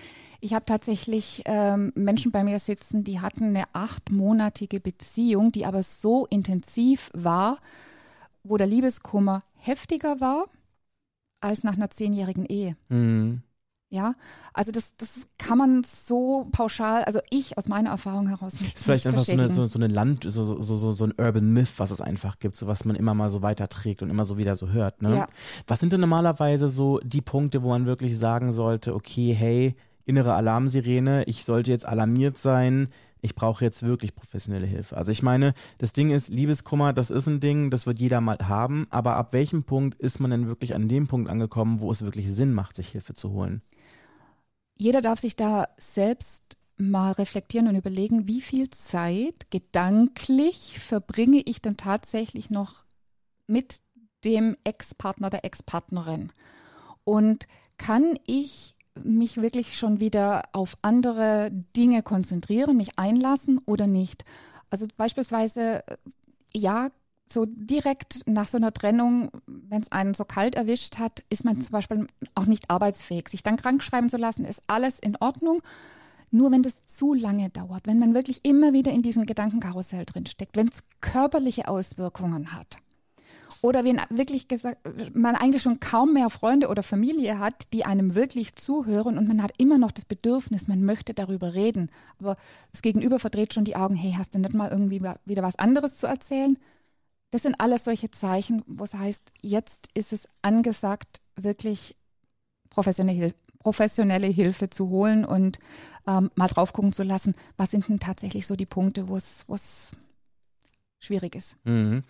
Ich 0.41 0.53
habe 0.53 0.65
tatsächlich 0.65 1.43
ähm, 1.45 1.93
Menschen 1.95 2.33
bei 2.33 2.43
mir 2.43 2.59
sitzen, 2.59 3.05
die 3.05 3.21
hatten 3.21 3.45
eine 3.45 3.63
achtmonatige 3.71 4.81
Beziehung, 4.81 5.53
die 5.53 5.65
aber 5.65 5.81
so 5.81 6.25
intensiv 6.25 7.09
war, 7.13 7.57
wo 8.43 8.57
der 8.57 8.67
Liebeskummer 8.67 9.39
heftiger 9.55 10.19
war 10.19 10.47
als 11.41 11.63
nach 11.63 11.75
einer 11.75 11.89
zehnjährigen 11.89 12.45
Ehe. 12.45 12.75
Mhm. 12.89 13.41
Ja, 13.93 14.15
also 14.53 14.71
das, 14.71 14.95
das 14.95 15.27
kann 15.37 15.57
man 15.57 15.83
so 15.83 16.47
pauschal, 16.53 17.03
also 17.03 17.19
ich 17.29 17.57
aus 17.57 17.67
meiner 17.67 17.89
Erfahrung 17.89 18.29
heraus 18.29 18.53
nicht. 18.61 18.67
Das 18.67 18.75
ist 18.77 18.83
vielleicht 18.85 19.05
einfach 19.05 19.25
so 19.25 19.33
eine, 19.33 19.49
so, 19.49 19.65
so 19.65 19.77
eine 19.77 19.89
Land, 19.89 20.23
so, 20.23 20.61
so, 20.61 20.77
so, 20.77 20.91
so 20.93 21.05
ein 21.05 21.13
Urban 21.17 21.51
Myth, 21.51 21.73
was 21.75 21.91
es 21.91 21.99
einfach 21.99 22.39
gibt, 22.39 22.55
so 22.55 22.67
was 22.67 22.85
man 22.85 22.95
immer 22.95 23.13
mal 23.13 23.29
so 23.29 23.41
weiterträgt 23.41 24.01
und 24.01 24.09
immer 24.09 24.23
so 24.23 24.37
wieder 24.37 24.55
so 24.55 24.69
hört. 24.69 25.01
Ne? 25.01 25.17
Ja. 25.17 25.27
Was 25.67 25.81
sind 25.81 25.91
denn 25.91 25.99
normalerweise 25.99 26.69
so 26.69 26.99
die 27.03 27.19
Punkte, 27.19 27.63
wo 27.63 27.69
man 27.69 27.85
wirklich 27.85 28.17
sagen 28.17 28.53
sollte, 28.53 28.95
okay, 28.95 29.33
hey, 29.33 29.75
innere 30.05 30.35
Alarmsirene, 30.35 31.25
ich 31.25 31.43
sollte 31.43 31.71
jetzt 31.71 31.85
alarmiert 31.85 32.37
sein, 32.37 32.87
ich 33.21 33.35
brauche 33.35 33.63
jetzt 33.63 33.83
wirklich 33.83 34.15
professionelle 34.15 34.65
Hilfe. 34.65 34.97
Also 34.97 35.11
ich 35.11 35.21
meine, 35.21 35.53
das 35.77 35.93
Ding 35.93 36.09
ist, 36.09 36.29
Liebeskummer, 36.29 36.93
das 36.93 37.11
ist 37.11 37.27
ein 37.27 37.39
Ding, 37.39 37.69
das 37.69 37.85
wird 37.85 37.99
jeder 37.99 38.21
mal 38.21 38.37
haben, 38.39 38.87
aber 38.89 39.15
ab 39.15 39.33
welchem 39.33 39.63
Punkt 39.63 39.99
ist 39.99 40.19
man 40.19 40.31
denn 40.31 40.47
wirklich 40.47 40.75
an 40.75 40.87
dem 40.87 41.07
Punkt 41.07 41.29
angekommen, 41.29 41.79
wo 41.79 41.91
es 41.91 42.01
wirklich 42.01 42.31
Sinn 42.31 42.53
macht, 42.53 42.75
sich 42.75 42.89
Hilfe 42.89 43.13
zu 43.13 43.31
holen? 43.31 43.61
Jeder 44.75 45.01
darf 45.01 45.19
sich 45.19 45.35
da 45.35 45.67
selbst 45.77 46.57
mal 46.77 47.11
reflektieren 47.11 47.67
und 47.67 47.75
überlegen, 47.75 48.27
wie 48.27 48.41
viel 48.41 48.69
Zeit 48.71 49.51
gedanklich 49.51 50.79
verbringe 50.79 51.41
ich 51.45 51.61
denn 51.61 51.77
tatsächlich 51.77 52.49
noch 52.49 52.83
mit 53.45 53.81
dem 54.25 54.55
Ex-Partner, 54.63 55.29
der 55.29 55.45
Ex-Partnerin? 55.45 56.31
Und 57.03 57.47
kann 57.77 58.17
ich 58.25 58.75
mich 59.03 59.37
wirklich 59.37 59.77
schon 59.77 59.99
wieder 59.99 60.43
auf 60.53 60.75
andere 60.81 61.51
Dinge 61.75 62.03
konzentrieren, 62.03 62.77
mich 62.77 62.97
einlassen 62.97 63.59
oder 63.65 63.87
nicht? 63.87 64.25
Also 64.69 64.85
beispielsweise, 64.97 65.83
ja, 66.53 66.89
so 67.27 67.45
direkt 67.45 68.27
nach 68.27 68.47
so 68.47 68.57
einer 68.57 68.73
Trennung, 68.73 69.31
wenn 69.47 69.81
es 69.81 69.91
einen 69.91 70.13
so 70.13 70.25
kalt 70.25 70.55
erwischt 70.55 70.99
hat, 70.99 71.23
ist 71.29 71.45
man 71.45 71.61
zum 71.61 71.71
Beispiel 71.71 72.07
auch 72.35 72.45
nicht 72.45 72.69
arbeitsfähig. 72.69 73.29
Sich 73.29 73.43
dann 73.43 73.55
krank 73.55 73.81
schreiben 73.83 74.09
zu 74.09 74.17
lassen, 74.17 74.45
ist 74.45 74.63
alles 74.67 74.99
in 74.99 75.15
Ordnung. 75.17 75.61
Nur 76.29 76.51
wenn 76.51 76.63
das 76.63 76.81
zu 76.83 77.13
lange 77.13 77.49
dauert, 77.49 77.87
wenn 77.87 77.99
man 77.99 78.13
wirklich 78.13 78.39
immer 78.43 78.73
wieder 78.73 78.91
in 78.91 79.01
diesem 79.01 79.25
Gedankenkarussell 79.25 80.05
drinsteckt, 80.05 80.55
wenn 80.55 80.69
es 80.69 80.83
körperliche 81.01 81.67
Auswirkungen 81.67 82.53
hat. 82.53 82.77
Oder 83.61 83.83
wenn 83.83 84.01
wirklich 84.09 84.47
gesagt, 84.47 84.79
man 85.13 85.35
eigentlich 85.35 85.61
schon 85.61 85.79
kaum 85.79 86.13
mehr 86.13 86.29
Freunde 86.31 86.67
oder 86.67 86.81
Familie 86.81 87.37
hat, 87.37 87.71
die 87.73 87.85
einem 87.85 88.15
wirklich 88.15 88.55
zuhören 88.55 89.17
und 89.17 89.27
man 89.27 89.43
hat 89.43 89.53
immer 89.57 89.77
noch 89.77 89.91
das 89.91 90.05
Bedürfnis, 90.05 90.67
man 90.67 90.83
möchte 90.83 91.13
darüber 91.13 91.53
reden. 91.53 91.91
Aber 92.17 92.37
das 92.71 92.81
Gegenüber 92.81 93.19
verdreht 93.19 93.53
schon 93.53 93.65
die 93.65 93.75
Augen, 93.75 93.95
hey, 93.95 94.15
hast 94.17 94.33
du 94.33 94.39
nicht 94.39 94.53
mal 94.53 94.71
irgendwie 94.71 95.01
wieder 95.25 95.43
was 95.43 95.59
anderes 95.59 95.97
zu 95.97 96.07
erzählen? 96.07 96.57
Das 97.29 97.43
sind 97.43 97.59
alles 97.59 97.83
solche 97.83 98.09
Zeichen, 98.09 98.63
wo 98.65 98.83
es 98.83 98.95
heißt, 98.95 99.31
jetzt 99.41 99.89
ist 99.93 100.11
es 100.11 100.27
angesagt, 100.41 101.21
wirklich 101.35 101.95
professionelle, 102.71 103.33
professionelle 103.59 104.27
Hilfe 104.27 104.71
zu 104.71 104.89
holen 104.89 105.23
und 105.23 105.59
ähm, 106.07 106.31
mal 106.35 106.47
drauf 106.47 106.73
gucken 106.73 106.93
zu 106.93 107.03
lassen, 107.03 107.35
was 107.57 107.71
sind 107.71 107.87
denn 107.87 107.99
tatsächlich 107.99 108.47
so 108.47 108.55
die 108.55 108.65
Punkte, 108.65 109.07
wo 109.07 109.15
es 109.17 109.91
schwierig 111.01 111.35
ist. 111.35 111.57
Mhm. 111.65 112.03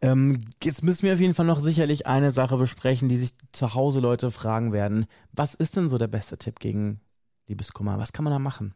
Ähm, 0.00 0.38
jetzt 0.62 0.84
müssen 0.84 1.02
wir 1.02 1.14
auf 1.14 1.20
jeden 1.20 1.34
Fall 1.34 1.46
noch 1.46 1.60
sicherlich 1.60 2.06
eine 2.06 2.30
Sache 2.30 2.56
besprechen, 2.56 3.08
die 3.08 3.16
sich 3.16 3.32
zu 3.52 3.74
Hause 3.74 3.98
Leute 4.00 4.30
fragen 4.30 4.72
werden. 4.72 5.06
Was 5.32 5.54
ist 5.54 5.76
denn 5.76 5.88
so 5.88 5.98
der 5.98 6.06
beste 6.06 6.38
Tipp 6.38 6.60
gegen 6.60 7.00
Liebeskummer? 7.48 7.98
Was 7.98 8.12
kann 8.12 8.24
man 8.24 8.32
da 8.32 8.38
machen? 8.38 8.74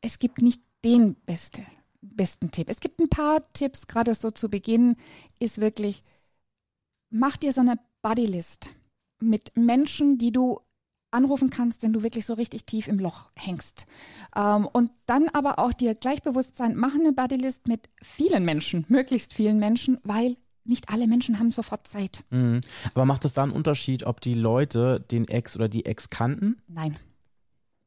Es 0.00 0.18
gibt 0.18 0.40
nicht 0.40 0.62
den 0.84 1.16
beste, 1.26 1.62
besten 2.00 2.52
Tipp. 2.52 2.68
Es 2.70 2.80
gibt 2.80 3.00
ein 3.00 3.08
paar 3.08 3.42
Tipps, 3.54 3.86
gerade 3.86 4.14
so 4.14 4.30
zu 4.30 4.48
Beginn, 4.48 4.96
ist 5.40 5.60
wirklich, 5.60 6.04
mach 7.10 7.36
dir 7.36 7.52
so 7.52 7.62
eine 7.62 7.78
Bodylist 8.02 8.70
mit 9.20 9.56
Menschen, 9.56 10.18
die 10.18 10.30
du 10.30 10.60
anrufen 11.10 11.50
kannst, 11.50 11.82
wenn 11.82 11.92
du 11.92 12.02
wirklich 12.02 12.26
so 12.26 12.34
richtig 12.34 12.64
tief 12.66 12.88
im 12.88 12.98
Loch 12.98 13.30
hängst. 13.34 13.86
Ähm, 14.36 14.66
und 14.72 14.90
dann 15.06 15.28
aber 15.28 15.58
auch 15.58 15.72
dir 15.72 15.94
Gleichbewusstsein 15.94 16.76
machen, 16.76 17.00
eine 17.00 17.12
Bodylist 17.12 17.68
mit 17.68 17.88
vielen 18.02 18.44
Menschen, 18.44 18.84
möglichst 18.88 19.32
vielen 19.32 19.58
Menschen, 19.58 19.98
weil 20.04 20.36
nicht 20.64 20.90
alle 20.90 21.06
Menschen 21.06 21.38
haben 21.38 21.50
sofort 21.50 21.86
Zeit. 21.86 22.24
Mhm. 22.30 22.60
Aber 22.94 23.06
macht 23.06 23.24
es 23.24 23.32
da 23.32 23.42
einen 23.42 23.52
Unterschied, 23.52 24.04
ob 24.04 24.20
die 24.20 24.34
Leute 24.34 25.00
den 25.00 25.26
Ex 25.26 25.56
oder 25.56 25.68
die 25.68 25.86
Ex 25.86 26.10
kannten? 26.10 26.60
Nein. 26.68 26.96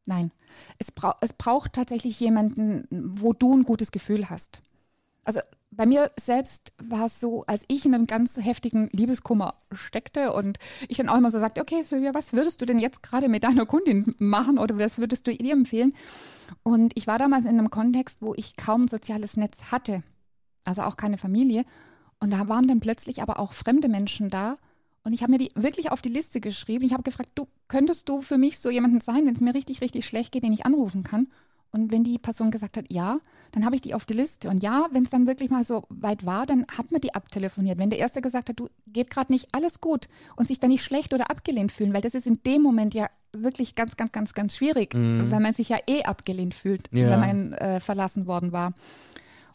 Nein. 0.06 0.32
Es, 0.80 0.92
bra 0.92 1.16
es 1.22 1.32
braucht 1.32 1.74
tatsächlich 1.74 2.20
jemanden, 2.20 2.88
wo 2.90 3.34
du 3.34 3.56
ein 3.56 3.64
gutes 3.64 3.92
Gefühl 3.92 4.30
hast. 4.30 4.62
Also 5.24 5.42
bei 5.72 5.86
mir 5.86 6.12
selbst 6.20 6.74
war 6.84 7.06
es 7.06 7.20
so, 7.22 7.46
als 7.46 7.64
ich 7.68 7.86
in 7.86 7.96
einem 7.96 8.06
ganz 8.06 8.38
heftigen 8.38 8.90
Liebeskummer 8.92 9.56
steckte 9.72 10.34
und 10.34 10.60
ich 10.90 10.98
dann 10.98 11.08
auch 11.08 11.18
immer 11.18 11.32
so 11.32 11.40
sagte, 11.40 11.62
okay, 11.62 11.84
Silvia, 11.84 12.14
was 12.14 12.34
würdest 12.34 12.62
du 12.62 12.66
denn 12.66 12.78
jetzt 12.78 13.02
gerade 13.02 13.30
mit 13.30 13.46
deiner 13.46 13.66
Kundin 13.66 14.14
machen 14.20 14.60
oder 14.60 14.78
was 14.78 15.00
würdest 15.00 15.28
du 15.28 15.32
ihr 15.32 15.54
empfehlen? 15.54 15.94
Und 16.64 16.92
ich 16.96 17.08
war 17.08 17.18
damals 17.18 17.46
in 17.46 17.58
einem 17.58 17.70
Kontext, 17.70 18.22
wo 18.22 18.34
ich 18.36 18.58
kaum 18.58 18.90
soziales 18.90 19.38
Netz 19.38 19.72
hatte, 19.72 20.04
also 20.66 20.82
auch 20.84 20.98
keine 20.98 21.18
Familie. 21.18 21.64
Und 22.20 22.34
da 22.34 22.50
waren 22.50 22.68
dann 22.68 22.82
plötzlich 22.82 23.22
aber 23.22 23.40
auch 23.40 23.54
fremde 23.54 23.88
Menschen 23.88 24.30
da. 24.30 24.58
Und 25.04 25.14
ich 25.14 25.24
habe 25.24 25.32
mir 25.32 25.40
die 25.40 25.50
wirklich 25.56 25.92
auf 25.92 26.02
die 26.02 26.10
Liste 26.10 26.42
geschrieben. 26.42 26.84
Ich 26.84 26.94
habe 26.94 27.04
gefragt, 27.04 27.32
du 27.36 27.48
könntest 27.70 28.10
du 28.10 28.22
für 28.22 28.38
mich 28.38 28.60
so 28.60 28.70
jemanden 28.70 29.00
sein, 29.00 29.26
wenn 29.26 29.34
es 29.34 29.42
mir 29.42 29.56
richtig, 29.56 29.82
richtig 29.82 30.06
schlecht 30.06 30.34
geht, 30.34 30.44
den 30.44 30.54
ich 30.54 30.66
anrufen 30.66 31.04
kann? 31.04 31.28
Und 31.72 31.92
wenn 31.92 32.04
die 32.04 32.18
Person 32.18 32.52
gesagt 32.52 32.76
hat, 32.78 32.86
ja, 32.90 33.20
dann 33.52 33.66
habe 33.66 33.76
ich 33.76 33.82
die 33.82 33.94
auf 33.94 34.06
die 34.06 34.14
Liste. 34.14 34.50
Und 34.50 34.62
ja, 34.62 34.88
wenn 34.92 35.04
es 35.04 35.10
dann 35.10 35.28
wirklich 35.28 35.50
mal 35.50 35.64
so 35.64 35.84
weit 35.90 36.26
war, 36.26 36.46
dann 36.46 36.66
hat 36.78 36.92
man 36.92 37.02
die 37.02 37.16
abtelefoniert. 37.16 37.78
Wenn 37.78 37.90
der 37.90 38.00
Erste 38.00 38.22
gesagt 38.22 38.50
hat, 38.50 38.60
du 38.60 38.68
geht 38.88 39.10
gerade 39.10 39.32
nicht, 39.32 39.48
alles 39.54 39.80
gut 39.80 40.08
und 40.36 40.48
sich 40.48 40.60
dann 40.60 40.70
nicht 40.70 40.84
schlecht 40.84 41.14
oder 41.14 41.30
abgelehnt 41.30 41.72
fühlen, 41.72 41.94
weil 41.94 42.02
das 42.02 42.16
ist 42.16 42.28
in 42.28 42.42
dem 42.44 42.62
Moment 42.62 42.94
ja 42.94 43.10
wirklich 43.34 43.76
ganz, 43.76 43.96
ganz, 43.96 44.12
ganz, 44.12 44.34
ganz 44.34 44.56
schwierig, 44.56 44.94
mhm. 44.94 45.32
weil 45.32 45.40
man 45.40 45.54
sich 45.54 45.70
ja 45.70 45.78
eh 45.88 46.04
abgelehnt 46.04 46.56
fühlt, 46.56 46.90
ja. 46.92 47.10
wenn 47.10 47.20
man 47.20 47.54
äh, 47.54 47.80
verlassen 47.80 48.28
worden 48.28 48.52
war. 48.52 48.74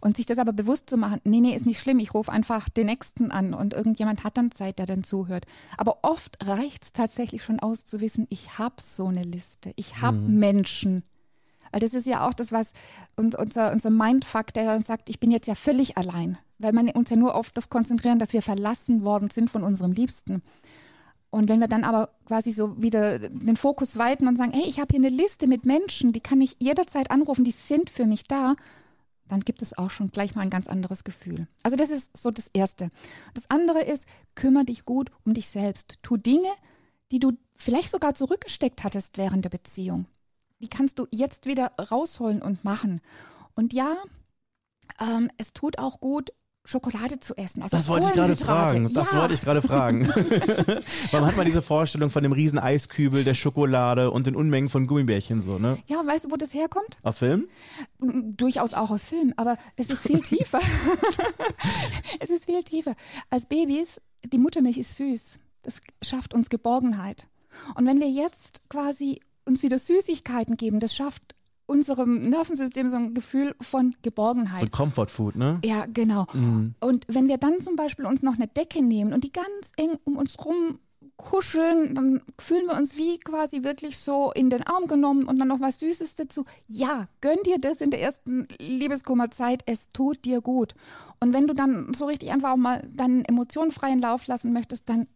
Und 0.00 0.16
sich 0.16 0.26
das 0.26 0.38
aber 0.38 0.52
bewusst 0.52 0.88
zu 0.88 0.96
machen, 0.96 1.20
nee, 1.24 1.40
nee, 1.40 1.54
ist 1.54 1.66
nicht 1.66 1.80
schlimm, 1.80 1.98
ich 1.98 2.14
rufe 2.14 2.30
einfach 2.30 2.68
den 2.68 2.86
Nächsten 2.86 3.30
an 3.30 3.54
und 3.54 3.74
irgendjemand 3.74 4.24
hat 4.24 4.36
dann 4.36 4.50
Zeit, 4.52 4.78
der 4.78 4.86
dann 4.86 5.04
zuhört. 5.04 5.46
Aber 5.78 5.98
oft 6.02 6.38
reicht 6.46 6.84
es 6.84 6.92
tatsächlich 6.92 7.42
schon 7.42 7.60
aus 7.60 7.84
zu 7.84 8.00
wissen, 8.00 8.26
ich 8.30 8.58
habe 8.58 8.76
so 8.78 9.06
eine 9.06 9.22
Liste, 9.22 9.72
ich 9.76 10.00
habe 10.02 10.18
mhm. 10.18 10.38
Menschen, 10.38 11.02
weil 11.76 11.80
das 11.80 11.92
ist 11.92 12.06
ja 12.06 12.26
auch 12.26 12.32
das, 12.32 12.52
was 12.52 12.72
uns, 13.16 13.36
unser, 13.36 13.70
unser 13.70 13.90
Mindfuck, 13.90 14.54
der 14.54 14.64
dann 14.64 14.82
sagt, 14.82 15.10
ich 15.10 15.20
bin 15.20 15.30
jetzt 15.30 15.46
ja 15.46 15.54
völlig 15.54 15.98
allein. 15.98 16.38
Weil 16.56 16.72
man 16.72 16.88
uns 16.88 17.10
ja 17.10 17.16
nur 17.16 17.34
auf 17.34 17.50
das 17.50 17.68
konzentrieren, 17.68 18.18
dass 18.18 18.32
wir 18.32 18.40
verlassen 18.40 19.04
worden 19.04 19.28
sind 19.28 19.50
von 19.50 19.62
unserem 19.62 19.92
Liebsten. 19.92 20.40
Und 21.28 21.50
wenn 21.50 21.60
wir 21.60 21.68
dann 21.68 21.84
aber 21.84 22.14
quasi 22.24 22.50
so 22.50 22.80
wieder 22.80 23.28
den 23.28 23.58
Fokus 23.58 23.98
weiten 23.98 24.26
und 24.26 24.36
sagen, 24.36 24.52
hey, 24.54 24.64
ich 24.66 24.80
habe 24.80 24.88
hier 24.90 25.06
eine 25.06 25.14
Liste 25.14 25.46
mit 25.46 25.66
Menschen, 25.66 26.14
die 26.14 26.22
kann 26.22 26.40
ich 26.40 26.56
jederzeit 26.60 27.10
anrufen, 27.10 27.44
die 27.44 27.50
sind 27.50 27.90
für 27.90 28.06
mich 28.06 28.24
da, 28.24 28.56
dann 29.28 29.40
gibt 29.40 29.60
es 29.60 29.76
auch 29.76 29.90
schon 29.90 30.10
gleich 30.10 30.34
mal 30.34 30.40
ein 30.40 30.48
ganz 30.48 30.68
anderes 30.68 31.04
Gefühl. 31.04 31.46
Also 31.62 31.76
das 31.76 31.90
ist 31.90 32.16
so 32.16 32.30
das 32.30 32.48
Erste. 32.54 32.88
Das 33.34 33.50
andere 33.50 33.82
ist, 33.82 34.06
kümmere 34.34 34.64
dich 34.64 34.86
gut 34.86 35.10
um 35.26 35.34
dich 35.34 35.48
selbst. 35.48 35.98
Tu 36.00 36.16
Dinge, 36.16 36.48
die 37.12 37.18
du 37.18 37.32
vielleicht 37.54 37.90
sogar 37.90 38.14
zurückgesteckt 38.14 38.82
hattest 38.82 39.18
während 39.18 39.44
der 39.44 39.50
Beziehung 39.50 40.06
die 40.60 40.68
kannst 40.68 40.98
du 40.98 41.06
jetzt 41.10 41.46
wieder 41.46 41.72
rausholen 41.90 42.42
und 42.42 42.64
machen. 42.64 43.00
Und 43.54 43.72
ja, 43.72 43.96
ähm, 45.00 45.28
es 45.36 45.52
tut 45.52 45.78
auch 45.78 46.00
gut, 46.00 46.30
Schokolade 46.66 47.20
zu 47.20 47.36
essen. 47.36 47.62
Also 47.62 47.76
das 47.76 47.86
wollte 47.86 48.06
ich 48.06 48.12
gerade 48.12 48.36
fragen. 48.36 48.92
Das 48.92 49.12
ja. 49.12 49.20
wollte 49.20 49.34
ich 49.34 49.40
gerade 49.40 49.62
fragen. 49.62 50.08
Warum 51.12 51.26
hat 51.26 51.36
man 51.36 51.46
diese 51.46 51.62
Vorstellung 51.62 52.10
von 52.10 52.24
dem 52.24 52.32
riesen 52.32 52.58
Eiskübel, 52.58 53.22
der 53.22 53.34
Schokolade 53.34 54.10
und 54.10 54.26
den 54.26 54.34
Unmengen 54.34 54.68
von 54.68 54.88
Gummibärchen 54.88 55.40
so, 55.40 55.58
ne? 55.58 55.78
Ja, 55.86 56.04
weißt 56.04 56.24
du, 56.24 56.30
wo 56.32 56.36
das 56.36 56.54
herkommt? 56.54 56.98
Aus 57.02 57.18
Filmen? 57.18 57.46
Durchaus 58.00 58.74
auch 58.74 58.90
aus 58.90 59.04
Filmen, 59.04 59.32
aber 59.36 59.56
es 59.76 59.90
ist 59.90 60.02
viel 60.02 60.20
tiefer. 60.20 60.58
es 62.20 62.30
ist 62.30 62.46
viel 62.46 62.64
tiefer. 62.64 62.94
Als 63.30 63.46
Babys, 63.46 64.00
die 64.24 64.38
Muttermilch 64.38 64.78
ist 64.78 64.96
süß. 64.96 65.38
Das 65.62 65.80
schafft 66.02 66.34
uns 66.34 66.50
Geborgenheit. 66.50 67.28
Und 67.76 67.86
wenn 67.86 68.00
wir 68.00 68.10
jetzt 68.10 68.62
quasi 68.68 69.20
uns 69.46 69.62
wieder 69.62 69.78
Süßigkeiten 69.78 70.56
geben, 70.56 70.80
das 70.80 70.94
schafft 70.94 71.34
unserem 71.66 72.28
Nervensystem 72.28 72.88
so 72.88 72.96
ein 72.96 73.14
Gefühl 73.14 73.54
von 73.60 73.94
Geborgenheit. 74.02 74.60
Von 74.60 74.70
Comfort 74.70 75.08
Food, 75.08 75.36
ne? 75.36 75.58
Ja, 75.64 75.86
genau. 75.86 76.26
Mhm. 76.32 76.74
Und 76.80 77.04
wenn 77.08 77.28
wir 77.28 77.38
dann 77.38 77.60
zum 77.60 77.76
Beispiel 77.76 78.06
uns 78.06 78.22
noch 78.22 78.34
eine 78.34 78.46
Decke 78.46 78.82
nehmen 78.82 79.12
und 79.12 79.24
die 79.24 79.32
ganz 79.32 79.72
eng 79.76 79.98
um 80.04 80.16
uns 80.16 80.36
rum 80.44 80.78
kuscheln, 81.16 81.94
dann 81.94 82.20
fühlen 82.38 82.66
wir 82.66 82.76
uns 82.76 82.96
wie 82.96 83.18
quasi 83.18 83.64
wirklich 83.64 83.98
so 83.98 84.32
in 84.32 84.50
den 84.50 84.62
Arm 84.64 84.86
genommen 84.86 85.24
und 85.24 85.38
dann 85.38 85.48
noch 85.48 85.60
was 85.60 85.80
Süßes 85.80 86.14
dazu. 86.14 86.44
Ja, 86.68 87.04
gönn 87.20 87.38
dir 87.44 87.58
das 87.58 87.80
in 87.80 87.90
der 87.90 88.02
ersten 88.02 88.46
Liebeskummerzeit, 88.58 89.62
es 89.66 89.88
tut 89.90 90.24
dir 90.24 90.40
gut. 90.40 90.74
Und 91.20 91.32
wenn 91.32 91.46
du 91.46 91.54
dann 91.54 91.94
so 91.94 92.06
richtig 92.06 92.30
einfach 92.30 92.52
auch 92.52 92.56
mal 92.56 92.86
deinen 92.92 93.24
Emotionen 93.24 93.70
freien 93.70 93.98
Lauf 93.98 94.26
lassen 94.26 94.52
möchtest, 94.52 94.88
dann 94.88 95.06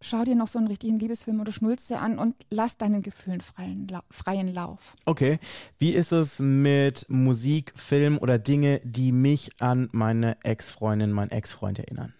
schau 0.00 0.24
dir 0.24 0.34
noch 0.34 0.48
so 0.48 0.58
einen 0.58 0.68
richtigen 0.68 0.98
Liebesfilm 0.98 1.40
oder 1.40 1.52
Schnulze 1.52 1.98
an 1.98 2.18
und 2.18 2.34
lass 2.50 2.76
deinen 2.76 3.02
Gefühlen 3.02 3.40
freien, 3.40 3.88
freien 4.10 4.48
Lauf. 4.48 4.94
Okay. 5.04 5.38
Wie 5.78 5.90
ist 5.90 6.12
es 6.12 6.38
mit 6.38 7.06
Musik, 7.08 7.72
Film 7.76 8.18
oder 8.18 8.38
Dinge, 8.38 8.80
die 8.84 9.12
mich 9.12 9.50
an 9.60 9.88
meine 9.92 10.36
Ex-Freundin, 10.42 11.12
meinen 11.12 11.30
Ex-Freund 11.30 11.78
erinnern? 11.78 12.14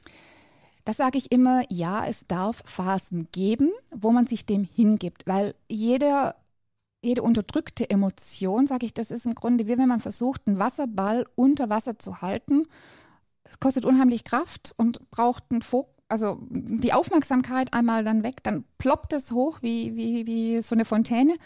Das 0.85 0.97
sage 0.97 1.19
ich 1.19 1.31
immer, 1.31 1.63
ja, 1.69 2.05
es 2.05 2.27
darf 2.27 2.63
Phasen 2.65 3.29
geben, 3.31 3.71
wo 3.95 4.11
man 4.11 4.27
sich 4.27 4.47
dem 4.47 4.65
hingibt, 4.65 5.27
weil 5.27 5.55
jeder, 5.69 6.37
jede 7.03 7.23
unterdrückte 7.23 7.91
Emotion, 7.91 8.67
sage 8.67 8.87
ich, 8.87 8.95
das 8.95 9.11
ist 9.11 9.27
im 9.27 9.35
Grunde 9.35 9.67
wie 9.67 9.77
wenn 9.77 9.89
man 9.89 10.01
versucht, 10.01 10.47
einen 10.47 10.59
Wasserball 10.59 11.27
unter 11.35 11.69
Wasser 11.69 11.99
zu 11.99 12.23
halten. 12.23 12.67
Es 13.45 13.61
kostet 13.61 13.85
unheimlich 13.85 14.25
Kraft 14.25 14.73
und 14.77 15.11
braucht 15.11 15.45
einen 15.51 15.63
Fokus 15.63 15.98
also 16.09 16.39
die 16.51 16.93
Aufmerksamkeit 16.93 17.75
einmal 17.75 18.05
dann 18.05 18.23
weg, 18.23 18.43
dann 18.43 18.65
ploppt 18.79 19.13
es 19.13 19.31
hoch 19.31 19.59
wie, 19.63 19.95
wie, 19.97 20.27
wie 20.27 20.63
so 20.63 20.75
eine 20.75 20.85
Fontäne. 20.85 21.37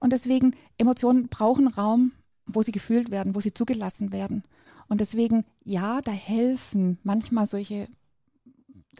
Und 0.00 0.12
deswegen, 0.12 0.54
Emotionen 0.78 1.28
brauchen 1.28 1.68
Raum, 1.68 2.12
wo 2.46 2.62
sie 2.62 2.72
gefühlt 2.72 3.10
werden, 3.10 3.34
wo 3.34 3.40
sie 3.40 3.52
zugelassen 3.52 4.12
werden. 4.12 4.44
Und 4.88 5.00
deswegen, 5.00 5.44
ja, 5.64 6.00
da 6.00 6.12
helfen 6.12 6.98
manchmal 7.02 7.46
solche 7.46 7.88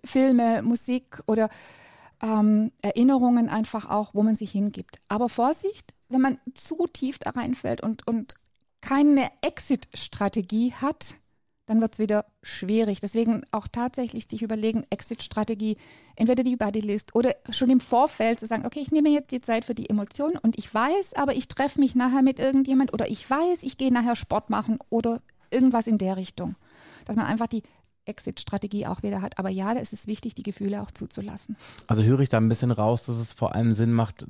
Filme, 0.04 0.62
Musik 0.62 1.22
oder 1.26 1.48
ähm, 2.20 2.72
Erinnerungen 2.82 3.48
einfach 3.48 3.88
auch, 3.88 4.14
wo 4.14 4.22
man 4.22 4.34
sich 4.34 4.50
hingibt. 4.50 4.98
Aber 5.08 5.28
Vorsicht, 5.28 5.94
wenn 6.08 6.20
man 6.20 6.38
zu 6.54 6.86
tief 6.92 7.18
da 7.18 7.30
reinfällt 7.30 7.80
und, 7.82 8.06
und 8.06 8.34
keine 8.80 9.30
Exit-Strategie 9.42 10.72
hat, 10.74 11.14
dann 11.66 11.80
wird 11.80 11.94
es 11.94 11.98
wieder 11.98 12.24
schwierig. 12.42 13.00
Deswegen 13.00 13.42
auch 13.50 13.68
tatsächlich 13.68 14.26
sich 14.26 14.42
überlegen, 14.42 14.84
Exit-Strategie, 14.90 15.76
entweder 16.14 16.44
die 16.44 16.56
Bodylist 16.56 17.14
oder 17.14 17.34
schon 17.50 17.70
im 17.70 17.80
Vorfeld 17.80 18.40
zu 18.40 18.46
sagen, 18.46 18.64
okay, 18.64 18.80
ich 18.80 18.92
nehme 18.92 19.10
jetzt 19.10 19.32
die 19.32 19.40
Zeit 19.40 19.64
für 19.64 19.74
die 19.74 19.90
Emotionen 19.90 20.38
und 20.38 20.58
ich 20.58 20.72
weiß, 20.72 21.14
aber 21.14 21.34
ich 21.34 21.48
treffe 21.48 21.80
mich 21.80 21.94
nachher 21.94 22.22
mit 22.22 22.38
irgendjemand 22.38 22.92
oder 22.94 23.08
ich 23.08 23.28
weiß, 23.28 23.62
ich 23.62 23.76
gehe 23.76 23.92
nachher 23.92 24.16
Sport 24.16 24.48
machen 24.48 24.78
oder 24.88 25.20
irgendwas 25.50 25.86
in 25.86 25.98
der 25.98 26.16
Richtung. 26.16 26.54
Dass 27.04 27.16
man 27.16 27.26
einfach 27.26 27.46
die 27.46 27.62
Exit-Strategie 28.04 28.86
auch 28.86 29.02
wieder 29.02 29.20
hat. 29.20 29.38
Aber 29.38 29.50
ja, 29.50 29.74
da 29.74 29.80
ist 29.80 29.92
es 29.92 30.06
wichtig, 30.06 30.34
die 30.34 30.42
Gefühle 30.42 30.80
auch 30.80 30.90
zuzulassen. 30.92 31.56
Also 31.88 32.04
höre 32.04 32.20
ich 32.20 32.28
da 32.28 32.38
ein 32.38 32.48
bisschen 32.48 32.70
raus, 32.70 33.06
dass 33.06 33.16
es 33.16 33.32
vor 33.32 33.54
allem 33.54 33.72
Sinn 33.72 33.92
macht, 33.92 34.26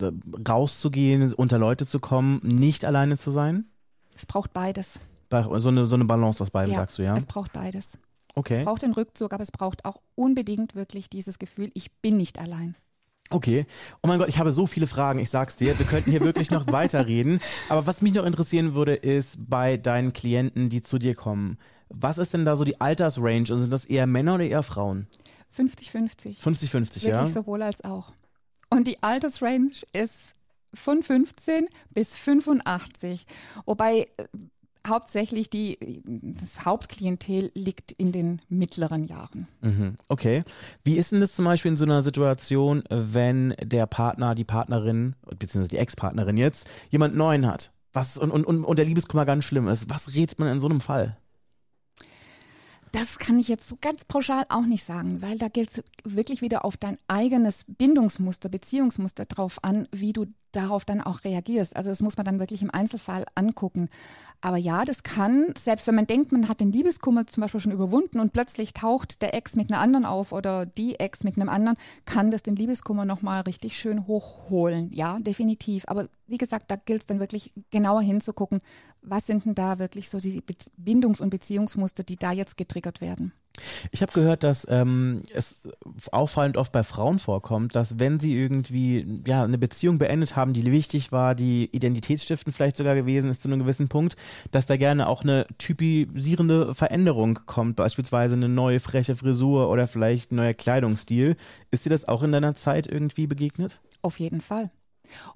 rauszugehen, 0.49 1.33
unter 1.35 1.59
Leute 1.59 1.87
zu 1.87 2.01
kommen, 2.01 2.41
nicht 2.43 2.85
alleine 2.85 3.19
zu 3.19 3.31
sein? 3.31 3.67
Es 4.15 4.25
braucht 4.25 4.55
beides. 4.55 4.99
So 5.31 5.69
eine, 5.69 5.87
so 5.87 5.97
eine 5.97 6.05
Balance 6.05 6.43
aus 6.43 6.51
beidem, 6.51 6.73
ja, 6.73 6.81
sagst 6.81 6.99
du, 6.99 7.03
ja? 7.03 7.17
Es 7.17 7.27
braucht 7.27 7.53
beides. 7.53 7.99
Okay. 8.35 8.59
Es 8.59 8.65
braucht 8.65 8.83
den 8.83 8.93
Rückzug, 8.93 9.33
aber 9.33 9.43
es 9.43 9.51
braucht 9.51 9.85
auch 9.85 10.03
unbedingt 10.15 10.75
wirklich 10.75 11.09
dieses 11.09 11.39
Gefühl, 11.39 11.71
ich 11.75 11.91
bin 12.01 12.17
nicht 12.17 12.39
allein. 12.39 12.77
Okay. 13.31 13.67
Oh 14.03 14.09
mein 14.09 14.19
Gott, 14.19 14.29
ich 14.29 14.39
habe 14.39 14.53
so 14.53 14.67
viele 14.67 14.87
Fragen, 14.87 15.19
ich 15.19 15.31
sag's 15.31 15.57
dir. 15.57 15.77
Wir 15.79 15.87
könnten 15.87 16.11
hier 16.11 16.21
wirklich 16.21 16.51
noch 16.51 16.67
weiterreden. 16.73 17.41
Aber 17.69 17.87
was 17.87 18.03
mich 18.03 18.13
noch 18.15 18.25
interessieren 18.25 18.75
würde, 18.75 18.95
ist 18.95 19.51
bei 19.51 19.77
deinen 19.77 20.13
Klienten, 20.13 20.69
die 20.69 20.83
zu 20.83 20.99
dir 20.99 21.15
kommen. 21.15 21.59
Was 21.89 22.19
ist 22.19 22.35
denn 22.35 22.45
da 22.45 22.57
so 22.57 22.65
die 22.65 22.81
Altersrange? 22.81 23.53
Und 23.53 23.59
sind 23.59 23.73
das 23.73 23.85
eher 23.85 24.07
Männer 24.07 24.35
oder 24.37 24.45
eher 24.45 24.63
Frauen? 24.63 25.07
50-50. 25.57 26.41
50-50, 26.41 27.07
ja. 27.07 27.15
Wirklich 27.15 27.33
sowohl 27.33 27.63
als 27.63 27.83
auch. 27.85 28.13
Und 28.71 28.87
die 28.87 29.03
Altersrange 29.03 29.71
ist 29.93 30.35
von 30.75 31.03
15 31.03 31.69
bis 31.91 32.15
85. 32.17 33.27
Wobei 33.65 34.09
äh, 34.17 34.27
hauptsächlich 34.87 35.51
die, 35.51 36.03
das 36.05 36.65
Hauptklientel 36.65 37.51
liegt 37.55 37.93
in 37.93 38.13
den 38.13 38.41
mittleren 38.49 39.05
Jahren. 39.05 39.49
Mhm, 39.61 39.97
okay. 40.09 40.43
Wie 40.85 40.97
ist 40.97 41.13
denn 41.13 41.21
das 41.21 41.35
zum 41.35 41.45
Beispiel 41.45 41.73
in 41.73 41.77
so 41.77 41.85
einer 41.85 42.03
Situation, 42.03 42.83
wenn 42.89 43.55
der 43.63 43.87
Partner, 43.87 44.35
die 44.35 44.45
Partnerin, 44.45 45.15
beziehungsweise 45.39 45.71
die 45.71 45.79
Ex-Partnerin 45.79 46.37
jetzt, 46.37 46.69
jemand 46.91 47.17
Neuen 47.17 47.47
hat? 47.47 47.73
Was, 47.93 48.19
und, 48.19 48.31
und, 48.31 48.47
und 48.47 48.79
der 48.79 48.85
Liebeskummer 48.85 49.25
ganz 49.25 49.45
schlimm 49.45 49.69
ist. 49.69 49.89
Was 49.89 50.15
rät 50.15 50.39
man 50.39 50.49
in 50.49 50.61
so 50.61 50.69
einem 50.69 50.81
Fall? 50.81 51.17
Das 52.97 53.19
kann 53.19 53.39
ich 53.39 53.49
jetzt 53.49 53.69
so 53.69 53.77
ganz 53.79 54.07
pauschal 54.07 54.45
auch 54.49 54.65
nicht 54.65 54.83
sagen, 54.83 55.21
weil 55.21 55.37
da 55.37 55.49
gilt 55.49 55.71
es 55.71 55.85
wirklich 56.05 56.41
wieder 56.41 56.65
auf 56.65 56.79
dein 56.79 56.97
eigenes 57.09 57.67
Bindungsmuster, 57.69 58.49
Beziehungsmuster 58.49 59.27
drauf 59.27 59.59
an, 59.63 59.87
wie 59.93 60.15
du 60.15 60.27
darauf 60.53 60.87
dann 60.87 61.03
auch 61.03 61.25
reagierst. 61.25 61.77
Also 61.77 61.91
das 61.91 62.01
muss 62.01 62.17
man 62.17 62.25
dann 62.25 62.39
wirklich 62.39 62.63
im 62.63 62.73
Einzelfall 62.73 63.27
angucken. 63.35 63.91
Aber 64.41 64.57
ja, 64.57 64.85
das 64.85 65.03
kann, 65.03 65.53
selbst 65.59 65.87
wenn 65.87 65.95
man 65.95 66.07
denkt, 66.07 66.33
man 66.33 66.49
hat 66.49 66.61
den 66.61 66.73
Liebeskummer 66.73 67.27
zum 67.27 67.43
Beispiel 67.43 67.61
schon 67.61 67.73
überwunden 67.73 68.19
und 68.19 68.33
plötzlich 68.33 68.73
taucht 68.73 69.21
der 69.21 69.35
Ex 69.35 69.57
mit 69.57 69.71
einer 69.71 69.81
anderen 69.81 70.07
auf 70.07 70.33
oder 70.33 70.65
die 70.65 70.99
Ex 70.99 71.25
mit 71.25 71.37
einem 71.37 71.51
anderen, 71.51 71.77
kann 72.07 72.31
das 72.31 72.43
den 72.43 72.57
Liebeskummer 72.57 73.05
nochmal 73.05 73.43
richtig 73.43 73.79
schön 73.79 74.07
hochholen. 74.07 74.91
Ja, 74.93 75.19
definitiv. 75.19 75.85
Aber 75.87 76.09
wie 76.27 76.39
gesagt, 76.39 76.71
da 76.71 76.77
gilt 76.77 77.01
es 77.03 77.07
dann 77.07 77.21
wirklich 77.21 77.53
genauer 77.71 78.03
hinzugucken, 78.03 78.61
was 79.03 79.27
sind 79.27 79.45
denn 79.45 79.55
da 79.55 79.79
wirklich 79.79 80.09
so 80.11 80.19
die 80.19 80.43
Bindungs- 80.77 81.21
und 81.21 81.31
Beziehungsmuster, 81.31 82.03
die 82.03 82.17
da 82.17 82.33
jetzt 82.33 82.57
getriggert 82.57 83.01
werden. 83.01 83.33
Ich 83.91 84.03
habe 84.03 84.13
gehört, 84.13 84.43
dass 84.43 84.67
ähm, 84.69 85.23
es 85.33 85.59
auffallend 86.13 86.57
oft 86.57 86.73
bei 86.73 86.83
Frauen 86.83 87.19
vorkommt, 87.19 87.75
dass 87.75 87.99
wenn 87.99 88.19
sie 88.19 88.37
irgendwie 88.37 89.23
ja 89.27 89.45
eine 89.45 89.59
Beziehung 89.59 89.99
beendet 89.99 90.37
haben, 90.37 90.53
die 90.53 90.71
wichtig 90.71 91.13
war, 91.13 91.35
die 91.35 91.71
identitätsstiftend 91.73 92.55
vielleicht 92.55 92.77
sogar 92.77 92.95
gewesen 92.95 93.31
ist 93.31 93.43
zu 93.43 93.49
einem 93.49 93.61
gewissen 93.61 93.89
Punkt, 93.89 94.17
dass 94.51 94.67
da 94.67 94.77
gerne 94.77 95.09
auch 95.09 95.23
eine 95.23 95.47
typisierende 95.59 96.75
Veränderung 96.75 97.41
kommt, 97.47 97.77
beispielsweise 97.77 98.35
eine 98.35 98.49
neue 98.49 98.81
freche 98.81 99.17
Frisur 99.17 99.71
oder 99.71 99.87
vielleicht 99.87 100.33
ein 100.33 100.37
neuer 100.37 100.55
Kleidungsstil. 100.55 101.37
Ist 101.71 101.87
dir 101.87 101.91
das 101.91 102.07
auch 102.07 102.23
in 102.23 102.33
deiner 102.33 102.55
Zeit 102.55 102.87
irgendwie 102.87 103.27
begegnet? 103.27 103.81
Auf 104.03 104.21
jeden 104.21 104.41
Fall. 104.41 104.71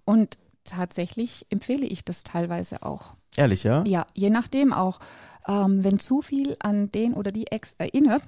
Und 0.05 0.39
tatsächlich 0.71 1.47
empfehle 1.51 1.87
ich 1.87 2.05
das 2.05 2.25
teilweise 2.25 2.83
auch. 2.83 3.15
Ehrlich, 3.37 3.65
ja? 3.65 3.85
Ja, 3.87 4.07
je 4.15 4.31
nachdem 4.31 4.73
auch. 4.73 5.01
Ähm, 5.47 5.83
wenn 5.83 5.99
zu 5.99 6.21
viel 6.21 6.57
an 6.61 6.93
den 6.93 7.15
oder 7.15 7.33
die 7.33 7.47
Ex 7.47 7.75
erinnert 7.79 8.25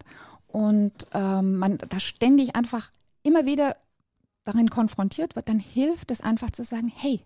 und 0.46 0.92
ähm, 1.12 1.56
man 1.56 1.78
da 1.78 2.00
ständig 2.00 2.56
einfach 2.56 2.90
immer 3.22 3.44
wieder 3.44 3.76
darin 4.44 4.70
konfrontiert 4.70 5.36
wird, 5.36 5.48
dann 5.48 5.58
hilft 5.58 6.10
es 6.10 6.20
einfach 6.20 6.50
zu 6.50 6.64
sagen, 6.64 6.90
hey, 6.94 7.20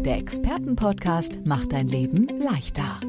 Der 0.04 0.18
Expertenpodcast 0.18 1.46
macht 1.46 1.72
dein 1.72 1.88
Leben 1.88 2.28
leichter. 2.38 3.00